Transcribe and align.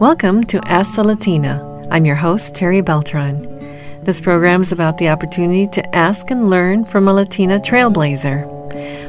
Welcome 0.00 0.44
to 0.44 0.60
Ask 0.68 0.94
the 0.94 1.02
Latina. 1.02 1.60
I'm 1.90 2.06
your 2.06 2.14
host, 2.14 2.54
Terry 2.54 2.82
Beltran. 2.82 3.42
This 4.04 4.20
program 4.20 4.60
is 4.60 4.70
about 4.70 4.98
the 4.98 5.08
opportunity 5.08 5.66
to 5.66 5.82
ask 5.92 6.30
and 6.30 6.48
learn 6.48 6.84
from 6.84 7.08
a 7.08 7.12
Latina 7.12 7.58
trailblazer 7.58 8.46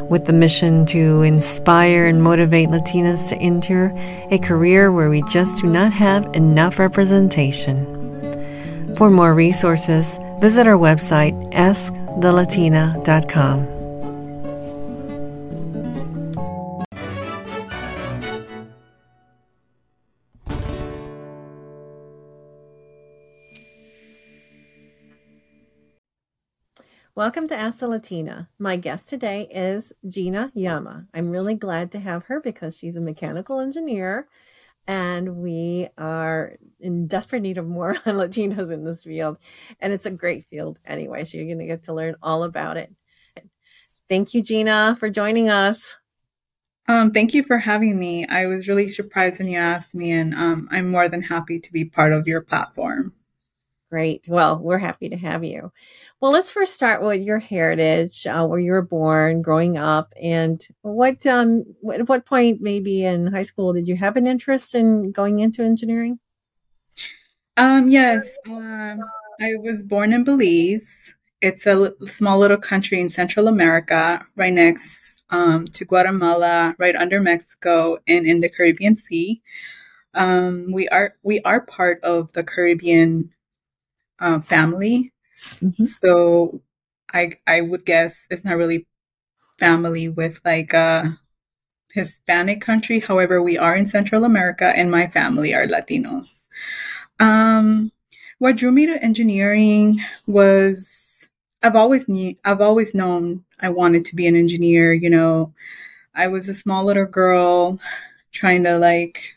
with 0.10 0.26
the 0.26 0.34
mission 0.34 0.88
to 0.88 1.22
inspire 1.22 2.08
and 2.08 2.24
motivate 2.24 2.70
Latinas 2.70 3.30
to 3.30 3.38
enter 3.38 3.94
a 4.32 4.40
career 4.40 4.92
where 4.92 5.12
we 5.12 5.22
just 5.32 5.62
do 5.62 5.68
not 5.68 5.94
have 5.94 6.26
enough 6.36 6.80
representation. 6.80 8.96
For 8.96 9.12
more 9.12 9.36
resources, 9.36 10.20
visit 10.40 10.66
our 10.66 10.76
website, 10.76 11.36
askthelatina.com. 11.54 13.79
Welcome 27.20 27.50
to 27.50 27.56
Ask 27.56 27.80
the 27.80 27.90
Latina. 27.90 28.48
My 28.60 28.78
guest 28.78 29.10
today 29.10 29.50
is 29.52 29.92
Gina 30.08 30.54
Yama. 30.54 31.08
I'm 31.14 31.32
really 31.32 31.54
glad 31.54 31.92
to 31.92 32.00
have 32.00 32.24
her 32.28 32.40
because 32.40 32.78
she's 32.78 32.96
a 32.96 33.02
mechanical 33.02 33.60
engineer 33.60 34.30
and 34.88 35.36
we 35.36 35.90
are 35.98 36.56
in 36.80 37.08
desperate 37.08 37.42
need 37.42 37.58
of 37.58 37.68
more 37.68 37.94
Latinos 38.06 38.72
in 38.72 38.86
this 38.86 39.04
field. 39.04 39.36
And 39.82 39.92
it's 39.92 40.06
a 40.06 40.12
great 40.12 40.46
field 40.46 40.80
anyway, 40.86 41.26
so 41.26 41.38
you're 41.38 41.48
going 41.48 41.60
to 41.60 41.66
get 41.66 41.84
to 41.84 41.94
learn 41.94 42.16
all 42.24 42.44
about 42.44 42.78
it. 42.78 42.96
Thank 44.08 44.34
you, 44.34 44.42
Gina, 44.42 44.96
for 44.98 45.10
joining 45.10 45.50
us. 45.50 45.98
Um, 46.88 47.12
thank 47.12 47.34
you 47.34 47.44
for 47.44 47.58
having 47.58 48.00
me. 48.00 48.28
I 48.28 48.46
was 48.46 48.70
really 48.70 48.88
surprised 48.88 49.40
when 49.40 49.50
you 49.50 49.58
asked 49.58 49.94
me, 49.94 50.12
and 50.12 50.34
um, 50.34 50.70
I'm 50.72 50.90
more 50.90 51.10
than 51.10 51.24
happy 51.24 51.60
to 51.60 51.72
be 51.74 51.84
part 51.84 52.14
of 52.14 52.30
your 52.30 52.40
platform. 52.40 53.12
Great. 53.90 54.26
Well, 54.28 54.60
we're 54.60 54.78
happy 54.78 55.10
to 55.10 55.18
have 55.18 55.44
you. 55.44 55.72
Well, 56.22 56.32
let's 56.32 56.52
first 56.52 56.76
start 56.76 57.02
with 57.02 57.22
your 57.22 57.40
heritage, 57.40 58.28
uh, 58.28 58.46
where 58.46 58.60
you 58.60 58.72
were 58.72 58.84
born, 58.84 59.42
growing 59.42 59.80
up, 59.80 60.14
and 60.22 60.66
what 60.82 61.26
um, 61.26 61.64
at 61.92 62.08
what 62.08 62.26
point, 62.26 62.62
maybe 62.62 63.04
in 63.04 63.28
high 63.28 63.42
school, 63.42 63.74
did 63.74 63.88
you 63.88 63.96
have 63.96 64.16
an 64.16 64.28
interest 64.28 64.76
in 64.76 65.12
going 65.12 65.40
into 65.40 65.64
engineering? 65.64 66.20
Um, 67.58 67.90
yes, 67.90 68.38
um, 68.48 69.02
I 69.42 69.56
was 69.56 69.82
born 69.82 70.14
in 70.14 70.24
Belize. 70.24 71.16
It's 71.42 71.66
a 71.66 71.94
small 72.06 72.38
little 72.38 72.58
country 72.58 73.02
in 73.02 73.10
Central 73.10 73.48
America, 73.48 74.24
right 74.36 74.54
next 74.54 75.24
um, 75.32 75.66
to 75.66 75.84
Guatemala, 75.84 76.76
right 76.78 76.96
under 76.96 77.20
Mexico, 77.20 77.98
and 78.08 78.28
in 78.28 78.40
the 78.40 78.50
Caribbean 78.50 78.96
Sea. 78.96 79.42
Um, 80.14 80.72
we 80.72 80.88
are 80.90 81.16
we 81.24 81.40
are 81.42 81.62
part 81.62 82.04
of 82.04 82.32
the 82.34 82.44
Caribbean 82.44 83.32
uh, 84.20 84.40
family. 84.42 85.14
Mm-hmm. 85.62 85.86
So 85.86 86.62
I 87.14 87.34
I 87.48 87.62
would 87.62 87.86
guess 87.86 88.28
it's 88.30 88.44
not 88.44 88.58
really 88.58 88.88
family 89.60 90.10
with 90.10 90.42
like 90.46 90.74
a 90.74 91.20
Hispanic 91.94 92.62
country. 92.62 93.00
However, 93.00 93.42
we 93.42 93.58
are 93.58 93.76
in 93.76 93.88
Central 93.88 94.24
America, 94.24 94.66
and 94.76 94.92
my 94.92 95.08
family 95.08 95.54
are 95.54 95.68
Latinos. 95.68 96.48
Um, 97.20 97.92
what 98.40 98.56
drew 98.58 98.72
me 98.72 98.86
to 98.86 99.04
engineering 99.04 100.00
was 100.28 101.30
I've 101.64 101.76
always 101.76 102.08
knew 102.08 102.36
I've 102.46 102.62
always 102.62 102.94
known 102.94 103.44
I 103.60 103.70
wanted 103.70 104.06
to 104.06 104.16
be 104.16 104.28
an 104.28 104.36
engineer. 104.36 104.94
You 104.94 105.10
know, 105.10 105.54
I 106.16 106.28
was 106.28 106.50
a 106.50 106.54
small 106.54 106.86
little 106.86 107.06
girl 107.06 107.80
trying 108.32 108.64
to 108.64 108.78
like 108.78 109.36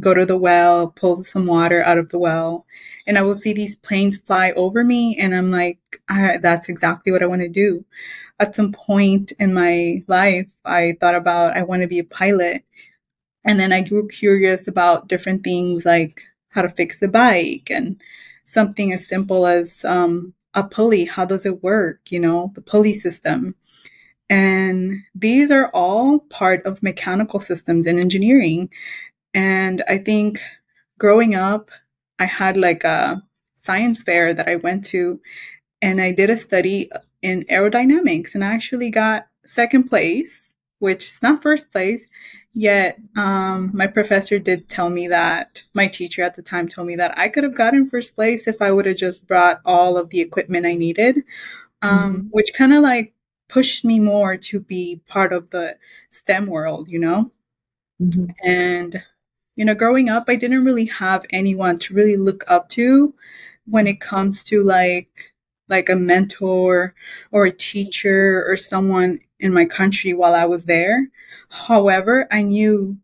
go 0.00 0.14
to 0.14 0.26
the 0.26 0.36
well, 0.36 0.88
pull 0.88 1.24
some 1.24 1.46
water 1.46 1.82
out 1.84 1.98
of 1.98 2.08
the 2.10 2.18
well, 2.18 2.66
and 3.06 3.18
I 3.18 3.22
will 3.22 3.36
see 3.36 3.52
these 3.52 3.76
planes 3.76 4.20
fly 4.20 4.52
over 4.52 4.82
me, 4.84 5.16
and 5.18 5.34
I'm 5.34 5.50
like, 5.50 5.78
that's 6.08 6.68
exactly 6.68 7.12
what 7.12 7.22
I 7.22 7.26
want 7.26 7.42
to 7.42 7.48
do. 7.48 7.84
At 8.38 8.56
some 8.56 8.72
point 8.72 9.32
in 9.38 9.54
my 9.54 10.02
life, 10.08 10.50
I 10.64 10.96
thought 11.00 11.14
about 11.14 11.56
I 11.56 11.62
want 11.62 11.82
to 11.82 11.88
be 11.88 11.98
a 11.98 12.04
pilot, 12.04 12.64
and 13.44 13.60
then 13.60 13.72
I 13.72 13.82
grew 13.82 14.08
curious 14.08 14.66
about 14.66 15.08
different 15.08 15.44
things 15.44 15.84
like 15.84 16.22
how 16.50 16.62
to 16.62 16.68
fix 16.68 16.98
the 16.98 17.08
bike 17.08 17.68
and 17.70 18.00
something 18.44 18.92
as 18.92 19.06
simple 19.06 19.46
as 19.46 19.84
um, 19.84 20.34
a 20.54 20.64
pulley. 20.64 21.04
How 21.04 21.24
does 21.24 21.44
it 21.46 21.62
work? 21.62 22.10
You 22.10 22.20
know, 22.20 22.52
the 22.54 22.60
pulley 22.60 22.92
system. 22.92 23.54
And 24.30 25.00
these 25.14 25.50
are 25.50 25.68
all 25.74 26.20
part 26.20 26.64
of 26.64 26.82
mechanical 26.82 27.40
systems 27.40 27.86
in 27.86 27.98
engineering. 27.98 28.70
And 29.34 29.84
I 29.86 29.98
think 29.98 30.40
growing 30.98 31.34
up, 31.34 31.70
I 32.18 32.24
had 32.24 32.56
like 32.56 32.84
a 32.84 33.22
science 33.54 34.02
fair 34.02 34.34
that 34.34 34.48
I 34.48 34.56
went 34.56 34.84
to, 34.86 35.20
and 35.82 36.00
I 36.00 36.12
did 36.12 36.30
a 36.30 36.36
study 36.36 36.90
in 37.22 37.44
aerodynamics, 37.50 38.34
and 38.34 38.44
I 38.44 38.54
actually 38.54 38.90
got 38.90 39.26
second 39.46 39.84
place, 39.84 40.54
which 40.78 41.04
is 41.04 41.22
not 41.22 41.42
first 41.42 41.72
place. 41.72 42.06
Yet, 42.56 43.00
um, 43.16 43.72
my 43.74 43.88
professor 43.88 44.38
did 44.38 44.68
tell 44.68 44.88
me 44.88 45.08
that 45.08 45.64
my 45.74 45.88
teacher 45.88 46.22
at 46.22 46.36
the 46.36 46.42
time 46.42 46.68
told 46.68 46.86
me 46.86 46.94
that 46.96 47.18
I 47.18 47.28
could 47.28 47.42
have 47.42 47.56
gotten 47.56 47.90
first 47.90 48.14
place 48.14 48.46
if 48.46 48.62
I 48.62 48.70
would 48.70 48.86
have 48.86 48.96
just 48.96 49.26
brought 49.26 49.60
all 49.64 49.96
of 49.96 50.10
the 50.10 50.20
equipment 50.20 50.64
I 50.64 50.74
needed, 50.74 51.24
um, 51.82 51.98
mm-hmm. 51.98 52.26
which 52.30 52.54
kind 52.54 52.72
of 52.72 52.82
like 52.82 53.12
pushed 53.48 53.84
me 53.84 53.98
more 53.98 54.36
to 54.36 54.60
be 54.60 55.00
part 55.08 55.32
of 55.32 55.50
the 55.50 55.76
STEM 56.10 56.46
world, 56.46 56.88
you 56.88 57.00
know? 57.00 57.32
Mm-hmm. 58.00 58.26
And 58.44 59.02
you 59.56 59.64
know, 59.64 59.74
growing 59.74 60.08
up, 60.08 60.24
I 60.28 60.36
didn't 60.36 60.64
really 60.64 60.86
have 60.86 61.24
anyone 61.30 61.78
to 61.80 61.94
really 61.94 62.16
look 62.16 62.44
up 62.48 62.68
to 62.70 63.14
when 63.66 63.86
it 63.86 64.00
comes 64.00 64.44
to 64.44 64.62
like 64.62 65.32
like 65.68 65.88
a 65.88 65.96
mentor 65.96 66.94
or 67.32 67.46
a 67.46 67.50
teacher 67.50 68.44
or 68.46 68.56
someone 68.56 69.20
in 69.40 69.52
my 69.52 69.64
country 69.64 70.12
while 70.12 70.34
I 70.34 70.44
was 70.44 70.64
there. 70.66 71.08
However, 71.48 72.26
I 72.30 72.42
knew 72.42 72.98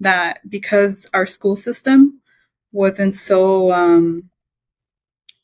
that 0.00 0.48
because 0.48 1.06
our 1.12 1.26
school 1.26 1.56
system 1.56 2.20
wasn't 2.72 3.14
so 3.14 3.72
um, 3.72 4.30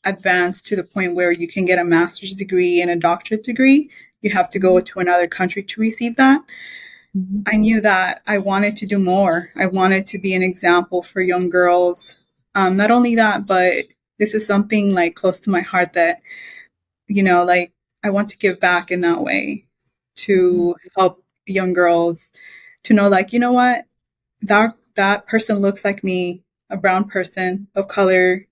advanced 0.05 0.65
to 0.67 0.75
the 0.75 0.83
point 0.83 1.15
where 1.15 1.31
you 1.31 1.47
can 1.47 1.65
get 1.65 1.79
a 1.79 1.83
master's 1.83 2.33
degree 2.33 2.81
and 2.81 2.89
a 2.91 2.95
doctorate 2.95 3.43
degree, 3.43 3.89
you 4.21 4.29
have 4.29 4.49
to 4.51 4.59
go 4.59 4.79
to 4.79 4.99
another 4.99 5.27
country 5.27 5.63
to 5.63 5.81
receive 5.81 6.15
that. 6.15 6.41
Mm-hmm. 7.15 7.41
I 7.45 7.57
knew 7.57 7.81
that 7.81 8.21
I 8.25 8.39
wanted 8.39 8.77
to 8.77 8.85
do 8.85 8.97
more. 8.97 9.51
I 9.55 9.67
wanted 9.67 10.05
to 10.07 10.17
be 10.17 10.33
an 10.33 10.43
example 10.43 11.03
for 11.03 11.21
young 11.21 11.49
girls. 11.49 12.15
Um, 12.55 12.75
not 12.75 12.91
only 12.91 13.15
that, 13.15 13.45
but 13.45 13.85
this 14.19 14.33
is 14.33 14.45
something 14.45 14.93
like 14.93 15.15
close 15.15 15.39
to 15.41 15.49
my 15.49 15.61
heart 15.61 15.93
that, 15.93 16.21
you 17.07 17.23
know, 17.23 17.43
like 17.43 17.71
I 18.03 18.09
want 18.09 18.29
to 18.29 18.37
give 18.37 18.59
back 18.59 18.91
in 18.91 19.01
that 19.01 19.21
way 19.21 19.65
to 20.15 20.75
mm-hmm. 20.77 20.99
help 20.99 21.23
young 21.45 21.73
girls 21.73 22.31
to 22.83 22.93
know, 22.93 23.07
like, 23.09 23.33
you 23.33 23.39
know 23.39 23.51
what, 23.51 23.85
that 24.41 24.75
that 24.95 25.27
person 25.27 25.59
looks 25.59 25.83
like 25.83 26.03
me, 26.03 26.43
a 26.69 26.77
brown 26.77 27.09
person 27.09 27.67
of 27.75 27.87
color. 27.87 28.47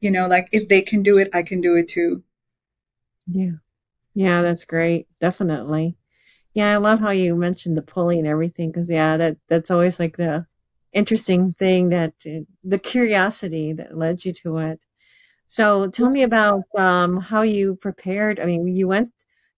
You 0.00 0.10
know, 0.10 0.26
like 0.26 0.48
if 0.52 0.68
they 0.68 0.82
can 0.82 1.02
do 1.02 1.18
it, 1.18 1.28
I 1.32 1.42
can 1.42 1.60
do 1.60 1.76
it 1.76 1.88
too. 1.88 2.22
Yeah. 3.26 3.58
Yeah, 4.14 4.42
that's 4.42 4.64
great. 4.64 5.06
Definitely. 5.20 5.96
Yeah, 6.54 6.72
I 6.74 6.76
love 6.78 7.00
how 7.00 7.10
you 7.10 7.36
mentioned 7.36 7.76
the 7.76 7.82
pulley 7.82 8.18
and 8.18 8.26
everything 8.26 8.70
because 8.70 8.88
yeah, 8.88 9.16
that 9.16 9.36
that's 9.48 9.70
always 9.70 10.00
like 10.00 10.16
the 10.16 10.46
interesting 10.92 11.52
thing 11.52 11.90
that 11.90 12.14
uh, 12.26 12.40
the 12.64 12.78
curiosity 12.78 13.72
that 13.74 13.96
led 13.96 14.24
you 14.24 14.32
to 14.32 14.58
it. 14.58 14.80
So 15.46 15.88
tell 15.88 16.10
me 16.10 16.22
about 16.22 16.64
um, 16.76 17.20
how 17.20 17.42
you 17.42 17.76
prepared. 17.76 18.40
I 18.40 18.46
mean, 18.46 18.66
you 18.68 18.88
went, 18.88 19.10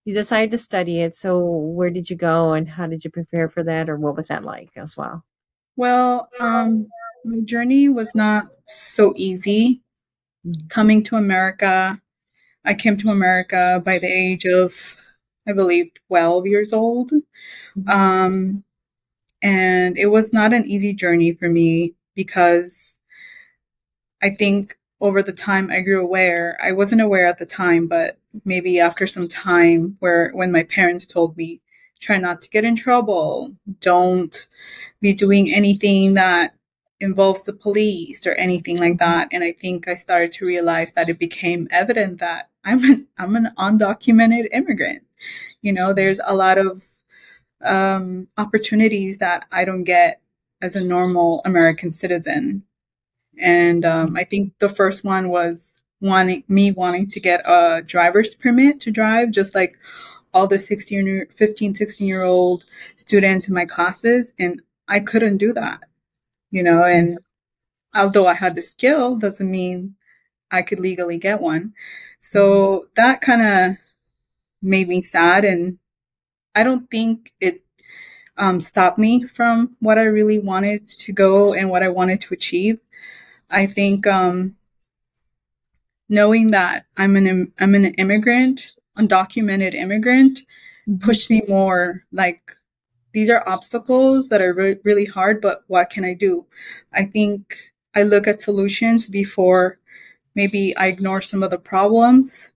you 0.04 0.14
decided 0.14 0.50
to 0.52 0.58
study 0.58 1.00
it. 1.00 1.14
So 1.14 1.40
where 1.40 1.90
did 1.90 2.10
you 2.10 2.16
go 2.16 2.52
and 2.54 2.68
how 2.68 2.86
did 2.86 3.04
you 3.04 3.10
prepare 3.10 3.48
for 3.48 3.62
that, 3.62 3.88
or 3.88 3.96
what 3.96 4.16
was 4.16 4.28
that 4.28 4.44
like 4.44 4.70
as 4.76 4.96
well? 4.96 5.24
Well, 5.76 6.28
um, 6.40 6.88
my 7.24 7.40
journey 7.44 7.88
was 7.88 8.10
not 8.14 8.48
so 8.66 9.14
easy. 9.16 9.82
Mm. 10.46 10.68
Coming 10.68 11.02
to 11.04 11.16
America, 11.16 12.00
I 12.64 12.74
came 12.74 12.98
to 12.98 13.10
America 13.10 13.80
by 13.84 13.98
the 13.98 14.08
age 14.08 14.44
of 14.44 14.72
I 15.46 15.52
believe, 15.52 15.90
12 16.08 16.46
years 16.46 16.72
old. 16.72 17.10
Mm-hmm. 17.10 17.88
Um, 17.88 18.64
and 19.42 19.98
it 19.98 20.06
was 20.06 20.32
not 20.32 20.52
an 20.52 20.66
easy 20.66 20.94
journey 20.94 21.32
for 21.32 21.48
me 21.48 21.94
because 22.14 22.98
I 24.22 24.30
think 24.30 24.78
over 25.00 25.20
the 25.20 25.32
time 25.32 25.68
I 25.70 25.80
grew 25.80 26.00
aware, 26.00 26.56
I 26.62 26.72
wasn't 26.72 27.00
aware 27.00 27.26
at 27.26 27.38
the 27.38 27.46
time, 27.46 27.88
but 27.88 28.18
maybe 28.44 28.78
after 28.78 29.06
some 29.06 29.26
time 29.26 29.96
where 29.98 30.30
when 30.30 30.52
my 30.52 30.62
parents 30.62 31.06
told 31.06 31.36
me, 31.36 31.60
try 31.98 32.18
not 32.18 32.40
to 32.42 32.50
get 32.50 32.64
in 32.64 32.76
trouble, 32.76 33.54
don't 33.80 34.48
be 35.00 35.12
doing 35.12 35.52
anything 35.52 36.14
that 36.14 36.54
involves 37.00 37.44
the 37.44 37.52
police 37.52 38.26
or 38.26 38.32
anything 38.32 38.78
like 38.78 38.94
mm-hmm. 38.94 39.10
that. 39.10 39.28
And 39.32 39.42
I 39.42 39.52
think 39.52 39.88
I 39.88 39.94
started 39.94 40.32
to 40.32 40.46
realize 40.46 40.92
that 40.92 41.08
it 41.08 41.18
became 41.18 41.68
evident 41.70 42.18
that 42.20 42.48
I'm 42.64 42.84
an 42.84 43.08
I'm 43.18 43.36
an 43.36 43.50
undocumented 43.58 44.48
immigrant. 44.52 45.02
You 45.62 45.72
know, 45.72 45.92
there's 45.92 46.20
a 46.24 46.34
lot 46.34 46.58
of 46.58 46.82
um, 47.64 48.28
opportunities 48.36 49.18
that 49.18 49.46
I 49.50 49.64
don't 49.64 49.84
get 49.84 50.20
as 50.60 50.76
a 50.76 50.80
normal 50.80 51.42
American 51.44 51.92
citizen. 51.92 52.64
And 53.38 53.84
um, 53.84 54.16
I 54.16 54.24
think 54.24 54.52
the 54.58 54.68
first 54.68 55.04
one 55.04 55.28
was 55.28 55.80
wanting 56.00 56.44
me 56.48 56.72
wanting 56.72 57.06
to 57.06 57.20
get 57.20 57.40
a 57.48 57.82
driver's 57.82 58.34
permit 58.34 58.80
to 58.80 58.90
drive, 58.90 59.30
just 59.30 59.54
like 59.54 59.78
all 60.34 60.46
the 60.46 60.58
16, 60.58 61.26
15, 61.34 61.74
16 61.74 62.06
year 62.06 62.22
old 62.22 62.64
students 62.96 63.48
in 63.48 63.54
my 63.54 63.64
classes. 63.64 64.32
And 64.38 64.62
I 64.88 65.00
couldn't 65.00 65.38
do 65.38 65.52
that, 65.52 65.80
you 66.50 66.62
know, 66.62 66.84
and 66.84 67.18
although 67.94 68.26
I 68.26 68.34
had 68.34 68.56
the 68.56 68.62
skill, 68.62 69.16
doesn't 69.16 69.50
mean 69.50 69.94
I 70.50 70.62
could 70.62 70.80
legally 70.80 71.18
get 71.18 71.40
one. 71.40 71.72
So 72.18 72.88
that 72.96 73.20
kind 73.20 73.42
of 73.42 73.78
made 74.62 74.88
me 74.88 75.02
sad. 75.02 75.44
And 75.44 75.78
I 76.54 76.64
don't 76.64 76.90
think 76.90 77.32
it 77.40 77.62
um, 78.36 78.60
stopped 78.60 78.98
me 78.98 79.24
from 79.24 79.76
what 79.80 79.98
I 79.98 80.04
really 80.04 80.38
wanted 80.38 80.86
to 80.88 81.12
go 81.12 81.54
and 81.54 81.70
what 81.70 81.82
I 81.82 81.88
wanted 81.88 82.20
to 82.22 82.34
achieve. 82.34 82.78
I 83.50 83.66
think 83.66 84.06
um, 84.06 84.56
knowing 86.08 86.50
that 86.50 86.86
I'm 86.96 87.16
an 87.16 87.52
I'm 87.58 87.74
an 87.74 87.86
immigrant, 87.94 88.72
undocumented 88.98 89.74
immigrant, 89.74 90.42
pushed 91.00 91.30
me 91.30 91.42
more. 91.48 92.04
Like 92.12 92.56
these 93.12 93.30
are 93.30 93.46
obstacles 93.48 94.28
that 94.28 94.40
are 94.40 94.54
re- 94.54 94.78
really 94.84 95.04
hard, 95.04 95.40
but 95.40 95.64
what 95.66 95.90
can 95.90 96.04
I 96.04 96.14
do? 96.14 96.46
I 96.92 97.04
think 97.04 97.56
I 97.94 98.02
look 98.02 98.26
at 98.26 98.40
solutions 98.40 99.08
before 99.08 99.78
maybe 100.34 100.76
I 100.76 100.86
ignore 100.86 101.20
some 101.20 101.42
of 101.42 101.50
the 101.50 101.58
problems 101.58 102.52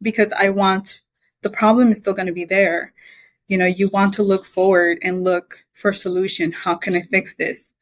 because 0.00 0.32
I 0.32 0.50
want 0.50 1.02
the 1.42 1.50
problem 1.50 1.90
is 1.90 1.98
still 1.98 2.14
going 2.14 2.26
to 2.26 2.32
be 2.32 2.44
there. 2.44 2.92
You 3.48 3.58
know, 3.58 3.66
you 3.66 3.88
want 3.88 4.14
to 4.14 4.22
look 4.22 4.46
forward 4.46 4.98
and 5.02 5.24
look 5.24 5.64
for 5.74 5.90
a 5.90 5.94
solution. 5.94 6.52
How 6.52 6.74
can 6.76 6.94
I 6.94 7.02
fix 7.02 7.34
this? 7.34 7.74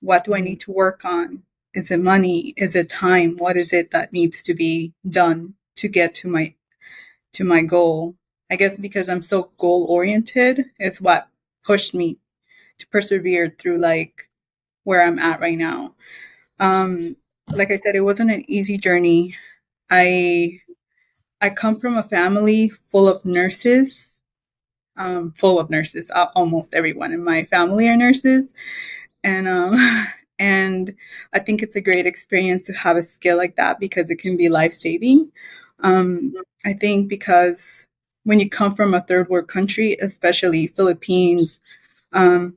What 0.00 0.24
do 0.24 0.34
I 0.34 0.40
need 0.40 0.60
to 0.60 0.72
work 0.72 1.04
on? 1.04 1.42
Is 1.74 1.90
it 1.90 2.00
money? 2.00 2.54
Is 2.56 2.74
it 2.76 2.88
time? 2.88 3.36
What 3.36 3.56
is 3.56 3.72
it 3.72 3.90
that 3.90 4.12
needs 4.12 4.42
to 4.44 4.54
be 4.54 4.94
done 5.08 5.54
to 5.76 5.88
get 5.88 6.14
to 6.16 6.28
my 6.28 6.54
to 7.34 7.44
my 7.44 7.62
goal? 7.62 8.16
I 8.50 8.56
guess 8.56 8.78
because 8.78 9.08
I'm 9.08 9.22
so 9.22 9.50
goal 9.58 9.86
oriented 9.88 10.66
is 10.78 11.00
what 11.00 11.28
pushed 11.64 11.94
me 11.94 12.18
to 12.78 12.86
persevere 12.88 13.54
through 13.58 13.78
like 13.78 14.28
where 14.84 15.02
I'm 15.02 15.18
at 15.18 15.40
right 15.40 15.58
now. 15.58 15.94
Um, 16.60 17.16
like 17.52 17.70
I 17.70 17.76
said, 17.76 17.96
it 17.96 18.00
wasn't 18.00 18.30
an 18.30 18.44
easy 18.48 18.78
journey. 18.78 19.36
I 19.90 20.60
I 21.40 21.50
come 21.50 21.78
from 21.80 21.96
a 21.96 22.02
family 22.02 22.68
full 22.70 23.08
of 23.08 23.24
nurses, 23.24 24.22
um, 24.96 25.32
full 25.32 25.58
of 25.58 25.70
nurses. 25.70 26.10
Almost 26.34 26.74
everyone 26.74 27.12
in 27.12 27.22
my 27.22 27.44
family 27.44 27.88
are 27.88 27.96
nurses, 27.96 28.54
and 29.24 29.48
um, 29.48 29.76
and 30.38 30.94
I 31.32 31.38
think 31.40 31.62
it's 31.62 31.76
a 31.76 31.80
great 31.80 32.06
experience 32.06 32.64
to 32.64 32.72
have 32.74 32.96
a 32.96 33.02
skill 33.02 33.36
like 33.36 33.56
that 33.56 33.80
because 33.80 34.10
it 34.10 34.16
can 34.18 34.36
be 34.36 34.48
life 34.48 34.74
saving. 34.74 35.30
Um, 35.80 36.34
I 36.64 36.72
think 36.74 37.08
because 37.08 37.86
when 38.24 38.40
you 38.40 38.48
come 38.50 38.74
from 38.74 38.94
a 38.94 39.02
third 39.02 39.28
world 39.28 39.48
country, 39.48 39.96
especially 40.00 40.66
Philippines, 40.68 41.60
um, 42.12 42.56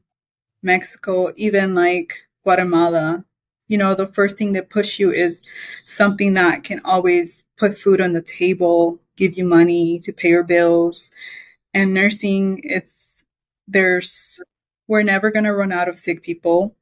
Mexico, 0.63 1.33
even 1.37 1.75
like 1.75 2.27
Guatemala, 2.43 3.25
you 3.69 3.77
know, 3.77 3.95
the 3.95 4.07
first 4.07 4.37
thing 4.37 4.51
that 4.53 4.69
push 4.69 4.99
you 4.99 5.11
is 5.11 5.43
something 5.83 6.33
that 6.33 6.63
can 6.65 6.81
always 6.83 7.45
put 7.57 7.77
food 7.77 8.01
on 8.01 8.13
the 8.13 8.21
table, 8.21 8.99
give 9.15 9.37
you 9.37 9.45
money 9.45 9.99
to 9.99 10.11
pay 10.11 10.29
your 10.29 10.43
bills. 10.43 11.11
And 11.73 11.93
nursing, 11.93 12.61
it's 12.63 13.25
there's 13.67 14.41
we're 14.87 15.03
never 15.03 15.29
gonna 15.31 15.53
run 15.53 15.71
out 15.71 15.87
of 15.87 15.99
sick 15.99 16.23
people. 16.23 16.75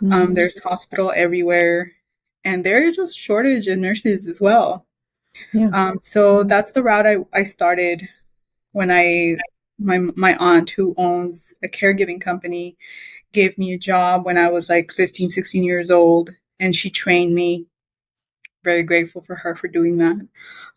Um, 0.00 0.08
mm-hmm. 0.08 0.12
Um, 0.12 0.34
there's 0.34 0.58
hospital 0.58 1.12
everywhere, 1.14 1.92
and 2.44 2.64
there's 2.64 2.96
just 2.96 3.18
shortage 3.18 3.66
of 3.66 3.78
nurses 3.78 4.28
as 4.28 4.40
well. 4.40 4.86
Yeah. 5.52 5.70
Um, 5.72 5.98
so 6.00 6.44
that's 6.44 6.72
the 6.72 6.82
route 6.82 7.06
I, 7.06 7.16
I 7.32 7.42
started 7.42 8.08
when 8.72 8.92
I 8.92 9.38
my 9.78 9.98
my 9.98 10.36
aunt 10.36 10.70
who 10.70 10.94
owns 10.96 11.52
a 11.64 11.68
caregiving 11.68 12.20
company 12.20 12.76
gave 13.32 13.58
me 13.58 13.72
a 13.72 13.78
job 13.78 14.24
when 14.24 14.38
I 14.38 14.48
was 14.48 14.68
like 14.68 14.92
15, 14.92 15.30
16 15.30 15.62
years 15.62 15.90
old, 15.90 16.30
and 16.58 16.74
she 16.74 16.90
trained 16.90 17.34
me. 17.34 17.66
Very 18.64 18.82
grateful 18.82 19.22
for 19.22 19.36
her 19.36 19.54
for 19.54 19.68
doing 19.68 19.98
that. 19.98 20.16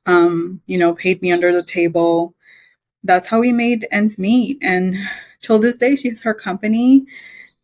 Um, 0.06 0.62
you 0.66 0.78
know, 0.78 0.94
paid 0.94 1.22
me 1.22 1.32
under 1.32 1.54
the 1.54 1.64
table. 1.64 2.36
That's 3.04 3.28
how 3.28 3.40
we 3.40 3.52
made 3.52 3.88
ends 3.92 4.20
meet. 4.20 4.60
And 4.62 4.96
till 5.42 5.60
this 5.60 5.78
day, 5.78 5.96
she 5.96 6.10
has 6.10 6.22
her 6.22 6.34
company, 6.34 7.06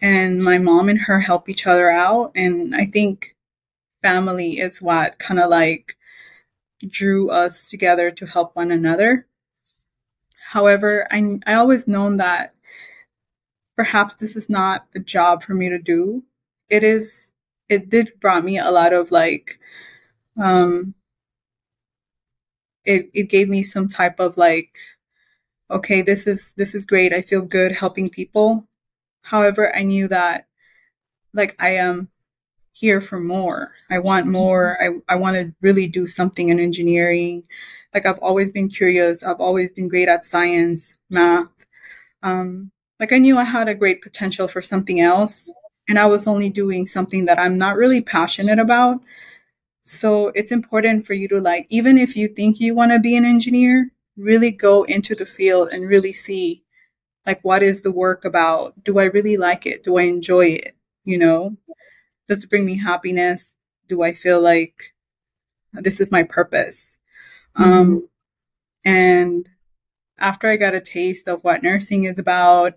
and 0.02 0.44
my 0.44 0.58
mom 0.58 0.90
and 0.90 1.00
her 1.02 1.20
help 1.20 1.50
each 1.50 1.68
other 1.68 1.90
out. 1.90 2.32
And 2.36 2.76
I 2.76 2.86
think 2.86 3.36
family 4.02 4.60
is 4.60 4.82
what 4.82 5.20
kind 5.20 5.40
of 5.40 5.50
like 5.50 5.98
drew 6.88 7.30
us 7.30 7.70
together 7.70 8.12
to 8.12 8.26
help 8.26 8.56
one 8.56 8.72
another. 8.72 9.28
However, 10.52 11.08
I, 11.12 11.40
I 11.46 11.56
always 11.56 11.88
known 11.88 12.18
that 12.18 12.54
perhaps 13.78 14.16
this 14.16 14.36
is 14.36 14.50
not 14.50 14.86
a 14.96 15.00
job 15.00 15.44
for 15.44 15.54
me 15.54 15.70
to 15.70 15.80
do. 15.80 16.24
It 16.70 16.84
is, 16.84 17.34
it 17.70 17.90
did 17.90 18.20
brought 18.20 18.44
me 18.44 18.58
a 18.58 18.72
lot 18.72 18.92
of 18.92 19.12
like, 19.12 19.60
um, 20.42 20.96
it, 22.84 23.10
it 23.14 23.30
gave 23.30 23.48
me 23.48 23.64
some 23.64 23.88
type 23.88 24.20
of 24.20 24.36
like, 24.36 24.78
okay, 25.70 26.02
this 26.02 26.28
is, 26.28 26.54
this 26.58 26.74
is 26.76 26.86
great. 26.86 27.14
I 27.14 27.22
feel 27.22 27.46
good 27.46 27.72
helping 27.72 28.10
people. 28.10 28.68
However, 29.22 29.74
I 29.76 29.84
knew 29.84 30.08
that 30.08 30.48
like 31.34 31.56
I 31.60 31.76
am 31.76 32.10
here 32.72 33.02
for 33.02 33.20
more. 33.20 33.74
I 33.90 34.00
want 34.00 34.28
more. 34.28 34.78
I, 34.82 35.14
I 35.14 35.16
want 35.18 35.36
to 35.36 35.54
really 35.62 35.88
do 35.88 36.08
something 36.08 36.50
in 36.50 36.60
engineering. 36.60 37.44
Like 37.94 38.06
I've 38.06 38.20
always 38.20 38.50
been 38.50 38.70
curious. 38.70 39.24
I've 39.24 39.42
always 39.42 39.72
been 39.72 39.88
great 39.88 40.08
at 40.08 40.26
science, 40.26 40.98
math. 41.10 41.48
Um, 42.24 42.72
like 43.00 43.14
I 43.14 43.18
knew 43.18 43.38
I 43.38 43.44
had 43.44 43.68
a 43.68 43.76
great 43.76 44.02
potential 44.02 44.48
for 44.48 44.62
something 44.62 45.00
else, 45.00 45.50
and 45.88 46.00
I 46.00 46.06
was 46.06 46.28
only 46.28 46.50
doing 46.50 46.86
something 46.88 47.26
that 47.26 47.40
I'm 47.40 47.58
not 47.58 47.78
really 47.78 48.02
passionate 48.02 48.60
about. 48.60 49.02
So 49.84 50.30
it's 50.36 50.52
important 50.52 51.06
for 51.06 51.14
you 51.14 51.28
to 51.30 51.40
like, 51.40 51.66
even 51.70 51.98
if 51.98 52.16
you 52.16 52.28
think 52.28 52.60
you 52.60 52.76
want 52.76 52.92
to 52.92 53.00
be 53.00 53.16
an 53.16 53.24
engineer, 53.24 53.92
really 54.18 54.52
go 54.52 54.84
into 54.84 55.16
the 55.16 55.26
field 55.26 55.70
and 55.72 55.88
really 55.88 56.12
see 56.12 56.64
like 57.26 57.42
what 57.44 57.64
is 57.64 57.82
the 57.82 57.92
work 57.92 58.26
about? 58.26 58.84
Do 58.84 59.00
I 59.00 59.06
really 59.06 59.38
like 59.38 59.66
it? 59.66 59.84
Do 59.84 59.98
I 59.98 60.04
enjoy 60.04 60.48
it? 60.48 60.76
You 61.04 61.18
know, 61.18 61.58
does 62.28 62.44
it 62.44 62.50
bring 62.50 62.66
me 62.66 62.78
happiness? 62.78 63.58
Do 63.88 64.02
I 64.02 64.14
feel 64.14 64.42
like 64.42 64.94
this 65.74 66.02
is 66.02 66.12
my 66.12 66.24
purpose? 66.24 67.00
Mm-hmm. 67.58 67.72
Um, 67.72 68.10
and 68.84 69.50
after 70.20 70.48
I 70.48 70.58
got 70.58 70.76
a 70.76 70.82
taste 70.82 71.28
of 71.28 71.44
what 71.44 71.64
nursing 71.64 72.06
is 72.06 72.18
about, 72.20 72.74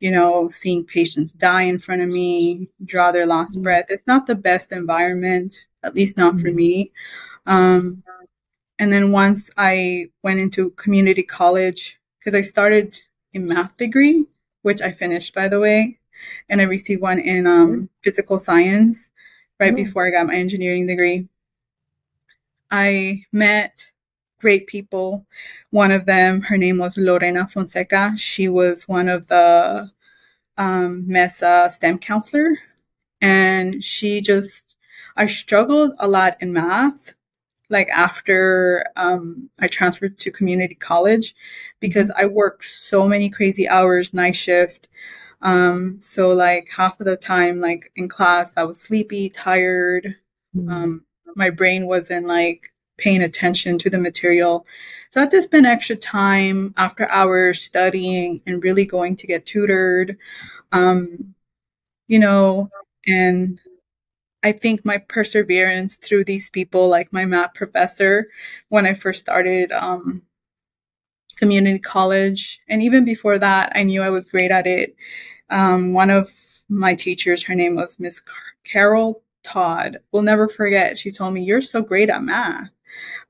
you 0.00 0.10
know, 0.10 0.48
seeing 0.48 0.84
patients 0.84 1.32
die 1.32 1.62
in 1.62 1.78
front 1.78 2.02
of 2.02 2.08
me, 2.08 2.68
draw 2.84 3.12
their 3.12 3.26
last 3.26 3.52
mm-hmm. 3.52 3.62
breath, 3.62 3.86
it's 3.88 4.06
not 4.06 4.26
the 4.26 4.34
best 4.34 4.72
environment, 4.72 5.68
at 5.82 5.94
least 5.94 6.16
not 6.16 6.38
for 6.38 6.48
mm-hmm. 6.48 6.56
me. 6.56 6.92
Um, 7.46 8.02
and 8.78 8.92
then 8.92 9.12
once 9.12 9.50
I 9.56 10.06
went 10.22 10.40
into 10.40 10.70
community 10.70 11.22
college, 11.22 11.98
because 12.18 12.36
I 12.36 12.42
started 12.42 13.00
a 13.34 13.38
math 13.38 13.76
degree, 13.76 14.26
which 14.62 14.82
I 14.82 14.92
finished, 14.92 15.34
by 15.34 15.48
the 15.48 15.60
way, 15.60 15.98
and 16.48 16.60
I 16.60 16.64
received 16.64 17.02
one 17.02 17.18
in 17.18 17.46
um, 17.46 17.68
mm-hmm. 17.68 17.84
physical 18.02 18.38
science 18.38 19.10
right 19.58 19.74
before 19.74 20.06
I 20.06 20.10
got 20.10 20.26
my 20.26 20.34
engineering 20.34 20.86
degree. 20.86 21.28
I 22.70 23.24
met 23.32 23.91
great 24.42 24.66
people. 24.66 25.24
One 25.70 25.92
of 25.92 26.04
them, 26.04 26.42
her 26.42 26.58
name 26.58 26.76
was 26.76 26.98
Lorena 26.98 27.48
Fonseca. 27.48 28.14
She 28.16 28.48
was 28.48 28.86
one 28.88 29.08
of 29.08 29.28
the 29.28 29.90
um, 30.58 31.04
MESA 31.06 31.70
STEM 31.70 31.98
counselor. 32.00 32.58
And 33.20 33.82
she 33.82 34.20
just, 34.20 34.76
I 35.16 35.26
struggled 35.26 35.92
a 36.00 36.08
lot 36.08 36.36
in 36.40 36.52
math, 36.52 37.14
like 37.70 37.88
after 37.90 38.84
um, 38.96 39.48
I 39.60 39.68
transferred 39.68 40.18
to 40.18 40.30
community 40.32 40.74
college, 40.74 41.34
because 41.78 42.10
I 42.10 42.26
worked 42.26 42.64
so 42.64 43.06
many 43.06 43.30
crazy 43.30 43.68
hours, 43.68 44.12
night 44.12 44.34
shift. 44.34 44.88
Um, 45.40 45.98
so 46.00 46.32
like 46.32 46.68
half 46.76 46.98
of 46.98 47.06
the 47.06 47.16
time, 47.16 47.60
like 47.60 47.92
in 47.94 48.08
class, 48.08 48.52
I 48.56 48.64
was 48.64 48.80
sleepy, 48.80 49.30
tired. 49.30 50.16
Mm-hmm. 50.56 50.68
Um, 50.68 51.04
my 51.36 51.50
brain 51.50 51.86
wasn't 51.86 52.26
like 52.26 52.71
paying 53.02 53.22
attention 53.22 53.78
to 53.78 53.90
the 53.90 53.98
material. 53.98 54.64
So 55.10 55.20
I 55.20 55.24
had 55.24 55.30
to 55.32 55.42
spend 55.42 55.66
extra 55.66 55.96
time 55.96 56.72
after 56.76 57.10
hours 57.10 57.60
studying 57.60 58.40
and 58.46 58.62
really 58.62 58.86
going 58.86 59.16
to 59.16 59.26
get 59.26 59.44
tutored. 59.44 60.16
Um, 60.70 61.34
you 62.06 62.18
know, 62.18 62.70
and 63.06 63.58
I 64.42 64.52
think 64.52 64.84
my 64.84 64.98
perseverance 64.98 65.96
through 65.96 66.24
these 66.24 66.48
people, 66.50 66.88
like 66.88 67.12
my 67.12 67.24
math 67.24 67.54
professor, 67.54 68.28
when 68.68 68.86
I 68.86 68.94
first 68.94 69.20
started 69.20 69.72
um, 69.72 70.22
community 71.36 71.78
college, 71.78 72.60
and 72.68 72.82
even 72.82 73.04
before 73.04 73.38
that, 73.38 73.72
I 73.74 73.82
knew 73.82 74.02
I 74.02 74.10
was 74.10 74.30
great 74.30 74.50
at 74.50 74.66
it. 74.66 74.94
Um, 75.50 75.92
one 75.92 76.10
of 76.10 76.30
my 76.68 76.94
teachers, 76.94 77.42
her 77.44 77.54
name 77.54 77.74
was 77.74 77.98
Miss 77.98 78.22
Carol 78.64 79.22
Todd 79.42 79.98
we'll 80.12 80.22
never 80.22 80.48
forget. 80.48 80.98
She 80.98 81.10
told 81.10 81.34
me, 81.34 81.42
You're 81.42 81.62
so 81.62 81.82
great 81.82 82.10
at 82.10 82.22
math. 82.22 82.70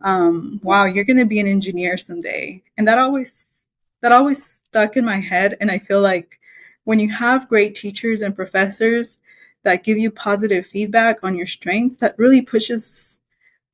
Um, 0.01 0.61
wow, 0.63 0.85
you're 0.85 1.05
gonna 1.05 1.27
be 1.27 1.41
an 1.41 1.47
engineer 1.47 1.97
someday. 1.97 2.63
And 2.77 2.87
that 2.89 2.99
always 2.99 3.67
that 4.01 4.13
always 4.13 4.45
stuck 4.45 4.97
in 4.97 5.05
my 5.05 5.19
head. 5.19 5.57
And 5.61 5.71
I 5.71 5.79
feel 5.79 6.01
like 6.01 6.39
when 6.85 6.99
you 6.99 7.11
have 7.11 7.49
great 7.49 7.75
teachers 7.75 8.21
and 8.23 8.35
professors 8.35 9.19
that 9.63 9.85
give 9.85 9.99
you 9.99 10.11
positive 10.11 10.67
feedback 10.67 11.19
on 11.23 11.37
your 11.37 11.47
strengths, 11.47 11.99
that 11.99 12.19
really 12.19 12.43
pushes 12.43 13.21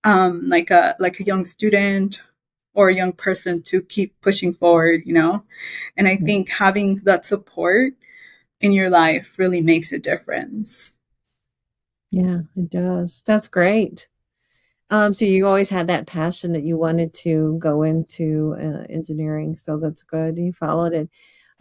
um, 0.04 0.48
like 0.48 0.70
a 0.70 0.96
like 0.98 1.20
a 1.20 1.24
young 1.24 1.44
student 1.44 2.22
or 2.74 2.88
a 2.88 2.94
young 2.94 3.12
person 3.12 3.62
to 3.62 3.82
keep 3.82 4.20
pushing 4.20 4.54
forward, 4.54 5.02
you 5.04 5.12
know? 5.12 5.42
And 5.96 6.06
I 6.06 6.16
think 6.16 6.48
having 6.48 6.96
that 7.04 7.24
support 7.24 7.94
in 8.60 8.72
your 8.72 8.90
life 8.90 9.30
really 9.36 9.60
makes 9.60 9.92
a 9.92 9.98
difference. 9.98 10.96
Yeah, 12.10 12.42
it 12.56 12.70
does. 12.70 13.22
That's 13.26 13.48
great. 13.48 14.08
Um, 14.90 15.14
so 15.14 15.24
you 15.26 15.46
always 15.46 15.68
had 15.68 15.88
that 15.88 16.06
passion 16.06 16.52
that 16.52 16.62
you 16.64 16.78
wanted 16.78 17.12
to 17.14 17.58
go 17.58 17.82
into 17.82 18.56
uh, 18.58 18.84
engineering. 18.90 19.56
So 19.56 19.76
that's 19.78 20.02
good. 20.02 20.38
You 20.38 20.52
followed 20.52 20.94
it. 20.94 21.10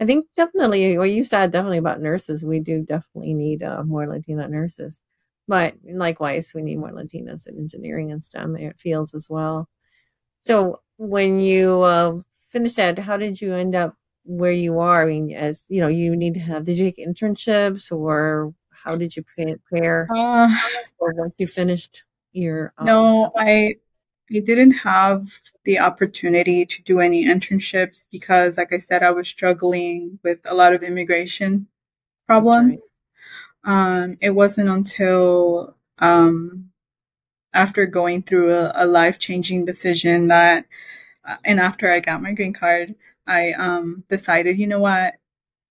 I 0.00 0.06
think 0.06 0.26
definitely 0.36 0.96
what 0.96 1.10
you 1.10 1.24
said 1.24 1.50
definitely 1.50 1.78
about 1.78 2.00
nurses. 2.00 2.44
We 2.44 2.60
do 2.60 2.82
definitely 2.82 3.34
need 3.34 3.62
uh, 3.62 3.82
more 3.82 4.06
Latina 4.06 4.46
nurses, 4.48 5.02
but 5.48 5.74
likewise, 5.84 6.52
we 6.54 6.62
need 6.62 6.76
more 6.78 6.92
Latinas 6.92 7.48
in 7.48 7.58
engineering 7.58 8.12
and 8.12 8.22
STEM 8.22 8.56
fields 8.78 9.12
as 9.12 9.26
well. 9.28 9.68
So 10.42 10.80
when 10.96 11.40
you 11.40 11.82
uh, 11.82 12.20
finished 12.48 12.76
that, 12.76 12.98
how 13.00 13.16
did 13.16 13.40
you 13.40 13.54
end 13.54 13.74
up 13.74 13.96
where 14.24 14.52
you 14.52 14.78
are? 14.78 15.02
I 15.02 15.06
mean, 15.06 15.32
as 15.32 15.66
you 15.68 15.80
know, 15.80 15.88
you 15.88 16.14
need 16.14 16.34
to 16.34 16.40
have. 16.40 16.64
Did 16.64 16.78
you 16.78 16.90
take 16.90 17.04
internships, 17.04 17.90
or 17.90 18.54
how 18.70 18.94
did 18.94 19.16
you 19.16 19.24
prepare? 19.24 20.06
Uh, 20.14 20.48
or 20.98 21.12
once 21.14 21.34
you 21.38 21.48
finished 21.48 22.04
your 22.38 22.72
um, 22.78 22.86
no, 22.86 23.32
I 23.36 23.76
I 24.30 24.40
didn't 24.40 24.72
have 24.72 25.40
the 25.64 25.78
opportunity 25.78 26.66
to 26.66 26.82
do 26.82 27.00
any 27.00 27.24
internships 27.24 28.06
because, 28.12 28.58
like 28.58 28.72
I 28.72 28.78
said, 28.78 29.02
I 29.02 29.10
was 29.10 29.26
struggling 29.28 30.18
with 30.22 30.40
a 30.44 30.54
lot 30.54 30.74
of 30.74 30.82
immigration 30.82 31.66
problems. 32.26 32.94
Right. 33.64 34.02
Um, 34.02 34.16
it 34.20 34.30
wasn't 34.30 34.68
until 34.68 35.76
um, 35.98 36.70
after 37.54 37.86
going 37.86 38.22
through 38.22 38.54
a, 38.54 38.72
a 38.74 38.86
life 38.86 39.18
changing 39.18 39.64
decision 39.64 40.28
that, 40.28 40.66
uh, 41.26 41.36
and 41.44 41.58
after 41.58 41.90
I 41.90 42.00
got 42.00 42.22
my 42.22 42.32
green 42.32 42.52
card, 42.52 42.94
I 43.26 43.52
um, 43.52 44.04
decided, 44.08 44.58
you 44.58 44.66
know 44.66 44.80
what, 44.80 45.14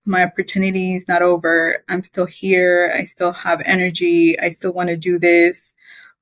my 0.05 0.23
opportunity 0.23 0.95
is 0.95 1.07
not 1.07 1.21
over. 1.21 1.83
I'm 1.89 2.01
still 2.01 2.25
here. 2.25 2.91
I 2.95 3.03
still 3.03 3.33
have 3.33 3.61
energy. 3.65 4.39
I 4.39 4.49
still 4.49 4.73
want 4.73 4.89
to 4.89 4.97
do 4.97 5.19
this. 5.19 5.75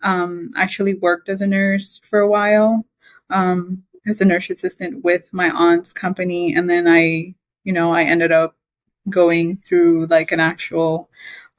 Um, 0.06 0.52
actually 0.56 0.94
worked 0.96 1.28
as 1.30 1.42
a 1.42 1.48
nurse 1.48 2.00
for 2.10 2.20
a 2.20 2.30
while, 2.30 2.86
um, 3.30 3.84
as 4.08 4.22
a 4.22 4.26
nurse 4.26 4.50
assistant 4.50 5.04
with 5.04 5.34
my 5.34 5.50
aunt's 5.50 5.92
company, 5.92 6.56
and 6.56 6.70
then 6.70 6.88
I, 6.88 7.36
you 7.64 7.74
know, 7.74 7.92
I 7.92 8.04
ended 8.04 8.32
up 8.32 8.56
going 9.10 9.56
through 9.56 10.06
like 10.08 10.32
an 10.32 10.40
actual 10.40 11.10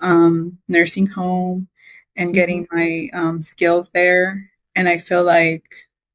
um, 0.00 0.58
nursing 0.68 1.06
home 1.06 1.68
and 2.16 2.34
getting 2.34 2.66
mm-hmm. 2.66 2.76
my 2.76 3.10
um, 3.12 3.40
skills 3.40 3.90
there. 3.90 4.50
And 4.74 4.88
I 4.88 4.98
feel 4.98 5.24
like 5.24 5.64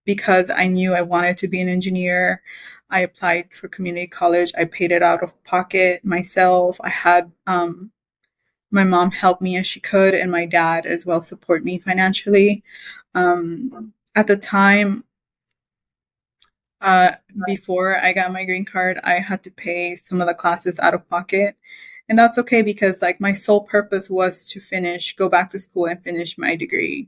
because 0.05 0.49
I 0.49 0.67
knew 0.67 0.93
I 0.93 1.01
wanted 1.01 1.37
to 1.39 1.47
be 1.47 1.61
an 1.61 1.69
engineer, 1.69 2.41
I 2.89 3.01
applied 3.01 3.49
for 3.53 3.67
community 3.69 4.07
college. 4.07 4.51
I 4.57 4.65
paid 4.65 4.91
it 4.91 5.03
out 5.03 5.23
of 5.23 5.41
pocket 5.43 6.03
myself. 6.03 6.77
I 6.81 6.89
had 6.89 7.31
um, 7.47 7.91
my 8.71 8.83
mom 8.83 9.11
help 9.11 9.41
me 9.41 9.57
as 9.57 9.67
she 9.67 9.79
could, 9.79 10.13
and 10.13 10.31
my 10.31 10.45
dad 10.45 10.85
as 10.85 11.05
well 11.05 11.21
support 11.21 11.63
me 11.63 11.79
financially. 11.79 12.63
Um, 13.15 13.93
at 14.15 14.27
the 14.27 14.37
time, 14.37 15.03
uh, 16.81 17.11
before 17.45 17.97
I 17.97 18.13
got 18.13 18.33
my 18.33 18.43
green 18.45 18.65
card, 18.65 18.99
I 19.03 19.19
had 19.19 19.43
to 19.43 19.51
pay 19.51 19.95
some 19.95 20.21
of 20.21 20.27
the 20.27 20.33
classes 20.33 20.79
out 20.79 20.93
of 20.93 21.07
pocket 21.09 21.55
and 22.11 22.19
that's 22.19 22.37
okay 22.37 22.61
because 22.61 23.01
like 23.01 23.21
my 23.21 23.31
sole 23.31 23.61
purpose 23.61 24.09
was 24.09 24.43
to 24.45 24.59
finish 24.59 25.15
go 25.15 25.29
back 25.29 25.49
to 25.49 25.57
school 25.57 25.85
and 25.85 26.03
finish 26.03 26.37
my 26.37 26.57
degree 26.57 27.07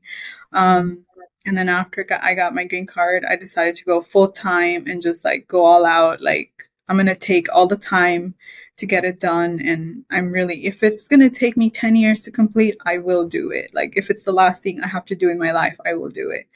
um, 0.54 1.06
and 1.46 1.58
then 1.58 1.68
after 1.68 2.06
i 2.22 2.34
got 2.34 2.56
my 2.56 2.64
green 2.64 2.86
card 2.86 3.26
i 3.30 3.36
decided 3.36 3.76
to 3.76 3.84
go 3.84 4.02
full 4.02 4.30
time 4.30 4.86
and 4.88 5.02
just 5.02 5.26
like 5.26 5.46
go 5.48 5.66
all 5.66 5.86
out 5.86 6.22
like 6.22 6.70
i'm 6.88 6.98
gonna 6.98 7.16
take 7.16 7.48
all 7.54 7.68
the 7.68 7.78
time 7.78 8.36
to 8.76 8.86
get 8.86 9.06
it 9.06 9.20
done 9.20 9.60
and 9.64 10.04
i'm 10.12 10.32
really 10.32 10.66
if 10.66 10.84
it's 10.84 11.08
gonna 11.08 11.30
take 11.30 11.56
me 11.58 11.70
10 11.70 11.96
years 11.96 12.22
to 12.22 12.32
complete 12.32 12.76
i 12.86 12.98
will 12.98 13.26
do 13.26 13.52
it. 13.52 13.72
Like 13.74 13.94
if 13.96 14.10
it's 14.10 14.24
the 14.24 14.32
last 14.32 14.64
thing 14.64 14.82
i 14.82 14.88
have 14.88 15.06
to 15.06 15.16
do 15.16 15.30
in 15.30 15.40
my 15.40 15.52
life 15.52 15.78
i 15.86 15.94
will 15.94 16.10
do 16.10 16.30
it. 16.30 16.48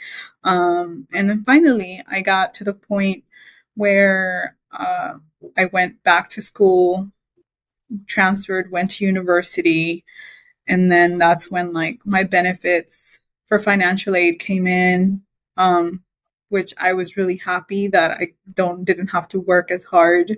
Um, 0.44 1.08
and 1.14 1.30
then 1.30 1.44
finally 1.44 2.04
i 2.08 2.22
got 2.22 2.54
to 2.56 2.64
the 2.64 2.74
point 2.74 3.24
where 3.76 4.56
uh, 4.72 5.16
i 5.58 5.66
went 5.66 6.04
back 6.04 6.30
to 6.30 6.42
school 6.42 7.12
transferred, 8.06 8.72
went 8.72 8.92
to 8.92 9.06
university, 9.06 10.04
and 10.68 10.92
then 10.92 11.18
that's 11.18 11.50
when 11.50 11.74
like 11.74 12.00
my 12.06 12.24
benefits 12.24 13.22
for 13.48 13.60
financial 13.60 14.16
aid 14.16 14.40
came 14.40 14.68
in, 14.68 15.22
um, 15.56 16.04
which 16.50 16.74
I 16.78 16.94
was 16.94 17.18
really 17.18 17.38
happy 17.38 17.88
that 17.88 18.12
I 18.12 18.34
don't 18.54 18.86
didn't 18.86 19.08
have 19.08 19.28
to 19.30 19.40
work 19.40 19.72
as 19.72 19.84
hard 19.84 20.38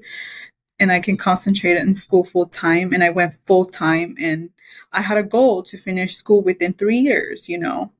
and 0.80 0.92
I 0.92 1.00
can 1.00 1.18
concentrate 1.18 1.78
in 1.78 1.94
school 1.94 2.24
full 2.24 2.48
time. 2.48 2.94
And 2.94 3.04
I 3.04 3.10
went 3.10 3.36
full 3.46 3.66
time 3.66 4.16
and 4.20 4.50
I 4.94 5.01
had 5.01 5.18
a 5.18 5.24
goal 5.24 5.62
to 5.63 5.78
finish 5.78 6.16
school 6.16 6.42
within 6.42 6.74
three 6.74 7.00
years, 7.00 7.50
you 7.50 7.58
know, 7.58 7.92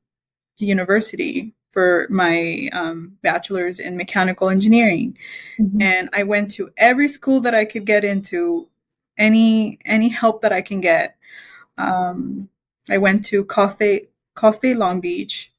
university 0.58 1.54
for 1.72 2.06
my 2.10 2.68
um, 2.72 3.16
bachelor's 3.22 3.78
in 3.78 3.96
mechanical 3.96 4.48
engineering. 4.48 5.16
Mm-hmm. 5.58 5.82
And 5.82 6.08
I 6.12 6.24
went 6.24 6.50
to 6.52 6.70
every 6.76 7.08
school 7.08 7.40
that 7.40 7.54
I 7.54 7.64
could 7.64 7.84
get 7.84 8.04
into 8.04 8.68
any 9.18 9.78
any 9.84 10.08
help 10.08 10.42
that 10.42 10.52
I 10.52 10.62
can 10.62 10.80
get. 10.80 11.16
Um, 11.76 12.48
I 12.88 12.98
went 12.98 13.24
to 13.26 13.44
Cal 13.44 13.68
State, 13.68 14.10
Cal 14.36 14.52
State 14.52 14.76
Long 14.76 15.00
Beach 15.00 15.52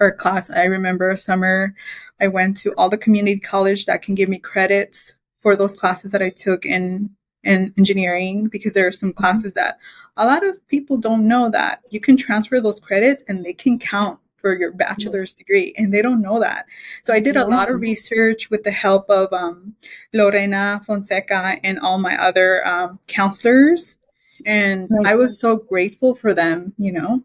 for 0.00 0.06
a 0.06 0.16
class. 0.16 0.48
I 0.48 0.64
remember 0.64 1.10
a 1.10 1.16
summer 1.16 1.74
I 2.22 2.28
went 2.28 2.56
to 2.58 2.72
all 2.78 2.88
the 2.88 2.96
community 2.96 3.38
college 3.38 3.84
that 3.84 4.00
can 4.00 4.14
give 4.14 4.30
me 4.30 4.38
credits 4.38 5.14
for 5.40 5.56
those 5.56 5.76
classes 5.76 6.10
that 6.12 6.22
I 6.22 6.30
took 6.30 6.64
in 6.64 7.10
in 7.44 7.74
engineering 7.76 8.48
because 8.48 8.72
there 8.72 8.86
are 8.86 8.92
some 8.92 9.10
mm-hmm. 9.10 9.18
classes 9.18 9.52
that 9.54 9.76
a 10.16 10.24
lot 10.24 10.42
of 10.42 10.66
people 10.68 10.96
don't 10.96 11.28
know 11.28 11.50
that 11.50 11.82
you 11.90 12.00
can 12.00 12.16
transfer 12.16 12.62
those 12.62 12.80
credits 12.80 13.22
and 13.28 13.44
they 13.44 13.52
can 13.52 13.78
count 13.78 14.18
for 14.36 14.58
your 14.58 14.72
bachelor's 14.72 15.34
degree 15.34 15.74
and 15.76 15.92
they 15.92 16.00
don't 16.00 16.22
know 16.22 16.40
that. 16.40 16.64
So 17.02 17.12
i 17.12 17.20
did 17.20 17.36
a 17.36 17.46
lot 17.46 17.70
of 17.70 17.82
research 17.82 18.48
with 18.48 18.62
the 18.64 18.70
help 18.70 19.10
of 19.10 19.30
um, 19.34 19.74
lorena 20.14 20.80
fonseca 20.86 21.58
and 21.62 21.78
all 21.78 21.98
my 21.98 22.16
other 22.18 22.66
um, 22.66 22.98
counselors 23.06 23.98
and 24.46 24.88
i 25.04 25.14
was 25.14 25.38
so 25.38 25.58
grateful 25.58 26.14
for 26.14 26.32
them 26.32 26.72
you 26.78 26.90
know? 26.90 27.22